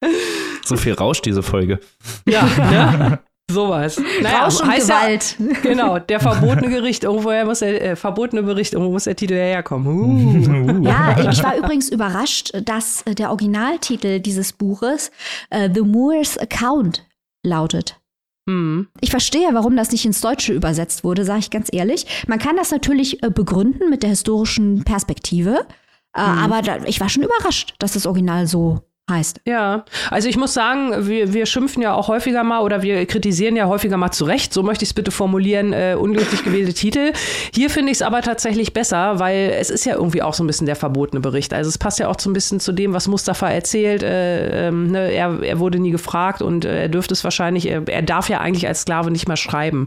[0.64, 1.80] so viel Rausch, diese Folge.
[2.26, 3.18] Ja, ne?
[3.50, 4.00] Sowas.
[4.22, 5.36] Naja, Rausch und Gewalt.
[5.38, 9.34] Ja, genau, der verbotene Gericht, irgendwoher muss der äh, verbotene Bericht, irgendwo muss der Titel
[9.34, 10.80] herkommen.
[10.80, 10.84] Uh.
[10.84, 15.10] Ja, ich war übrigens überrascht, dass äh, der Originaltitel dieses Buches
[15.54, 17.06] uh, The Moor's Account
[17.42, 18.00] lautet.
[18.48, 18.88] Hm.
[19.00, 22.24] Ich verstehe, warum das nicht ins Deutsche übersetzt wurde, sage ich ganz ehrlich.
[22.26, 25.66] Man kann das natürlich äh, begründen mit der historischen Perspektive,
[26.14, 26.38] äh, hm.
[26.38, 28.80] aber da, ich war schon überrascht, dass das Original so
[29.10, 29.42] heißt.
[29.44, 33.56] Ja, also ich muss sagen, wir, wir schimpfen ja auch häufiger mal oder wir kritisieren
[33.56, 37.12] ja häufiger mal zurecht, so möchte ich es bitte formulieren, äh, unglücklich gewählte Titel.
[37.52, 40.46] Hier finde ich es aber tatsächlich besser, weil es ist ja irgendwie auch so ein
[40.46, 41.52] bisschen der verbotene Bericht.
[41.52, 44.02] Also es passt ja auch so ein bisschen zu dem, was Mustafa erzählt.
[44.02, 45.10] Äh, ähm, ne?
[45.10, 48.40] er, er wurde nie gefragt und äh, er dürfte es wahrscheinlich, er, er darf ja
[48.40, 49.86] eigentlich als Sklave nicht mehr schreiben.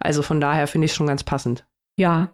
[0.00, 1.64] Also von daher finde ich es schon ganz passend.
[1.96, 2.30] Ja,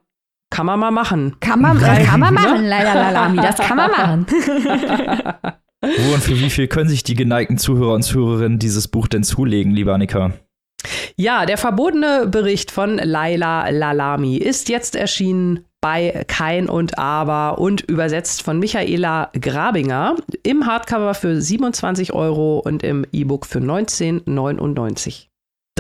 [0.51, 1.37] kann man mal machen.
[1.41, 4.27] Kann man, kann man machen, leider Lalami, das kann man machen.
[5.83, 9.25] Wo und für wie viel können sich die geneigten Zuhörer und Zuhörerinnen dieses Buch denn
[9.25, 10.33] zulegen, lieber Annika?
[11.17, 17.83] Ja, der verbotene Bericht von Laila Lalami ist jetzt erschienen bei Kein und Aber und
[17.83, 25.30] übersetzt von Michaela Grabinger im Hardcover für 27 Euro und im E-Book für 19,99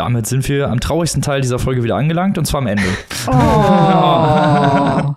[0.00, 2.84] damit sind wir am traurigsten Teil dieser Folge wieder angelangt und zwar am Ende.
[3.26, 3.32] Oh.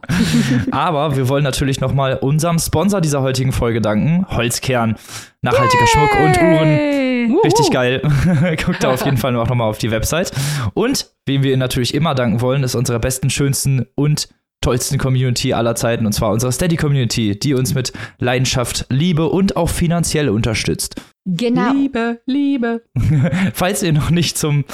[0.72, 4.98] Aber wir wollen natürlich nochmal unserem Sponsor dieser heutigen Folge danken, Holzkern.
[5.42, 5.88] Nachhaltiger Yay.
[5.88, 7.40] Schmuck und Uhren.
[7.46, 8.02] Richtig geil.
[8.66, 10.34] Guckt da auf jeden Fall noch mal auf die Website.
[10.74, 14.28] Und wem wir natürlich immer danken wollen, ist unsere besten, schönsten und
[14.64, 19.56] tollsten Community aller Zeiten, und zwar unsere Steady Community, die uns mit Leidenschaft, Liebe und
[19.56, 20.96] auch finanziell unterstützt.
[21.26, 21.72] Genau.
[21.72, 22.82] Liebe, Liebe.
[23.54, 24.66] Falls ihr noch nicht zum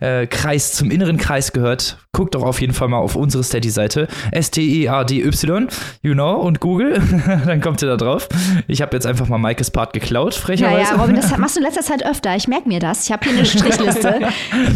[0.00, 4.08] äh, Kreis, zum inneren Kreis gehört, guckt doch auf jeden Fall mal auf unsere Steady-Seite.
[4.32, 5.68] S-T-E-A-D-Y,
[6.02, 7.02] you know, und Google.
[7.46, 8.26] Dann kommt ihr da drauf.
[8.68, 10.92] Ich habe jetzt einfach mal Maikes Part geklaut, frecherweise.
[10.92, 12.34] Ja, ja, Robin, das machst du in letzter Zeit öfter.
[12.36, 13.04] Ich merke mir das.
[13.04, 14.28] Ich habe hier eine Strichliste.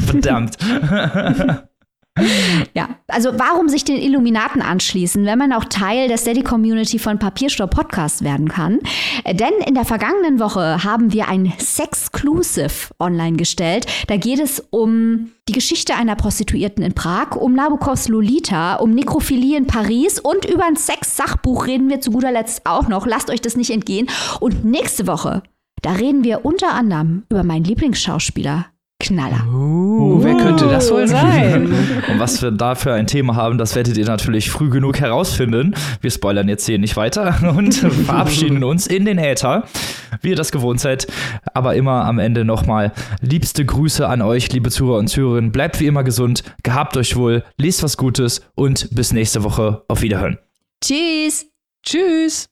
[0.06, 0.58] Verdammt.
[2.74, 7.18] Ja, also warum sich den Illuminaten anschließen, wenn man auch Teil der Steady Community von
[7.18, 8.80] Papierstopp Podcast werden kann?
[9.26, 13.86] Denn in der vergangenen Woche haben wir ein Sexclusive online gestellt.
[14.08, 19.56] Da geht es um die Geschichte einer Prostituierten in Prag, um Nabokovs Lolita, um Nekrophilie
[19.56, 23.06] in Paris und über ein Sex-Sachbuch reden wir zu guter Letzt auch noch.
[23.06, 24.08] Lasst euch das nicht entgehen.
[24.40, 25.42] Und nächste Woche,
[25.80, 28.66] da reden wir unter anderem über meinen Lieblingsschauspieler
[29.02, 29.44] Knaller.
[29.52, 31.66] Uh, wer könnte das wohl sein?
[32.10, 35.74] Und was wir dafür ein Thema haben, das werdet ihr natürlich früh genug herausfinden.
[36.00, 39.64] Wir spoilern jetzt hier nicht weiter und verabschieden uns in den Äther,
[40.20, 41.08] wie ihr das gewohnt seid.
[41.52, 45.50] Aber immer am Ende nochmal liebste Grüße an euch, liebe Zuhörer und Zuhörerinnen.
[45.50, 49.82] Bleibt wie immer gesund, gehabt euch wohl, lest was Gutes und bis nächste Woche.
[49.88, 50.38] Auf Wiederhören.
[50.80, 51.46] Tschüss.
[51.84, 52.48] Tschüss.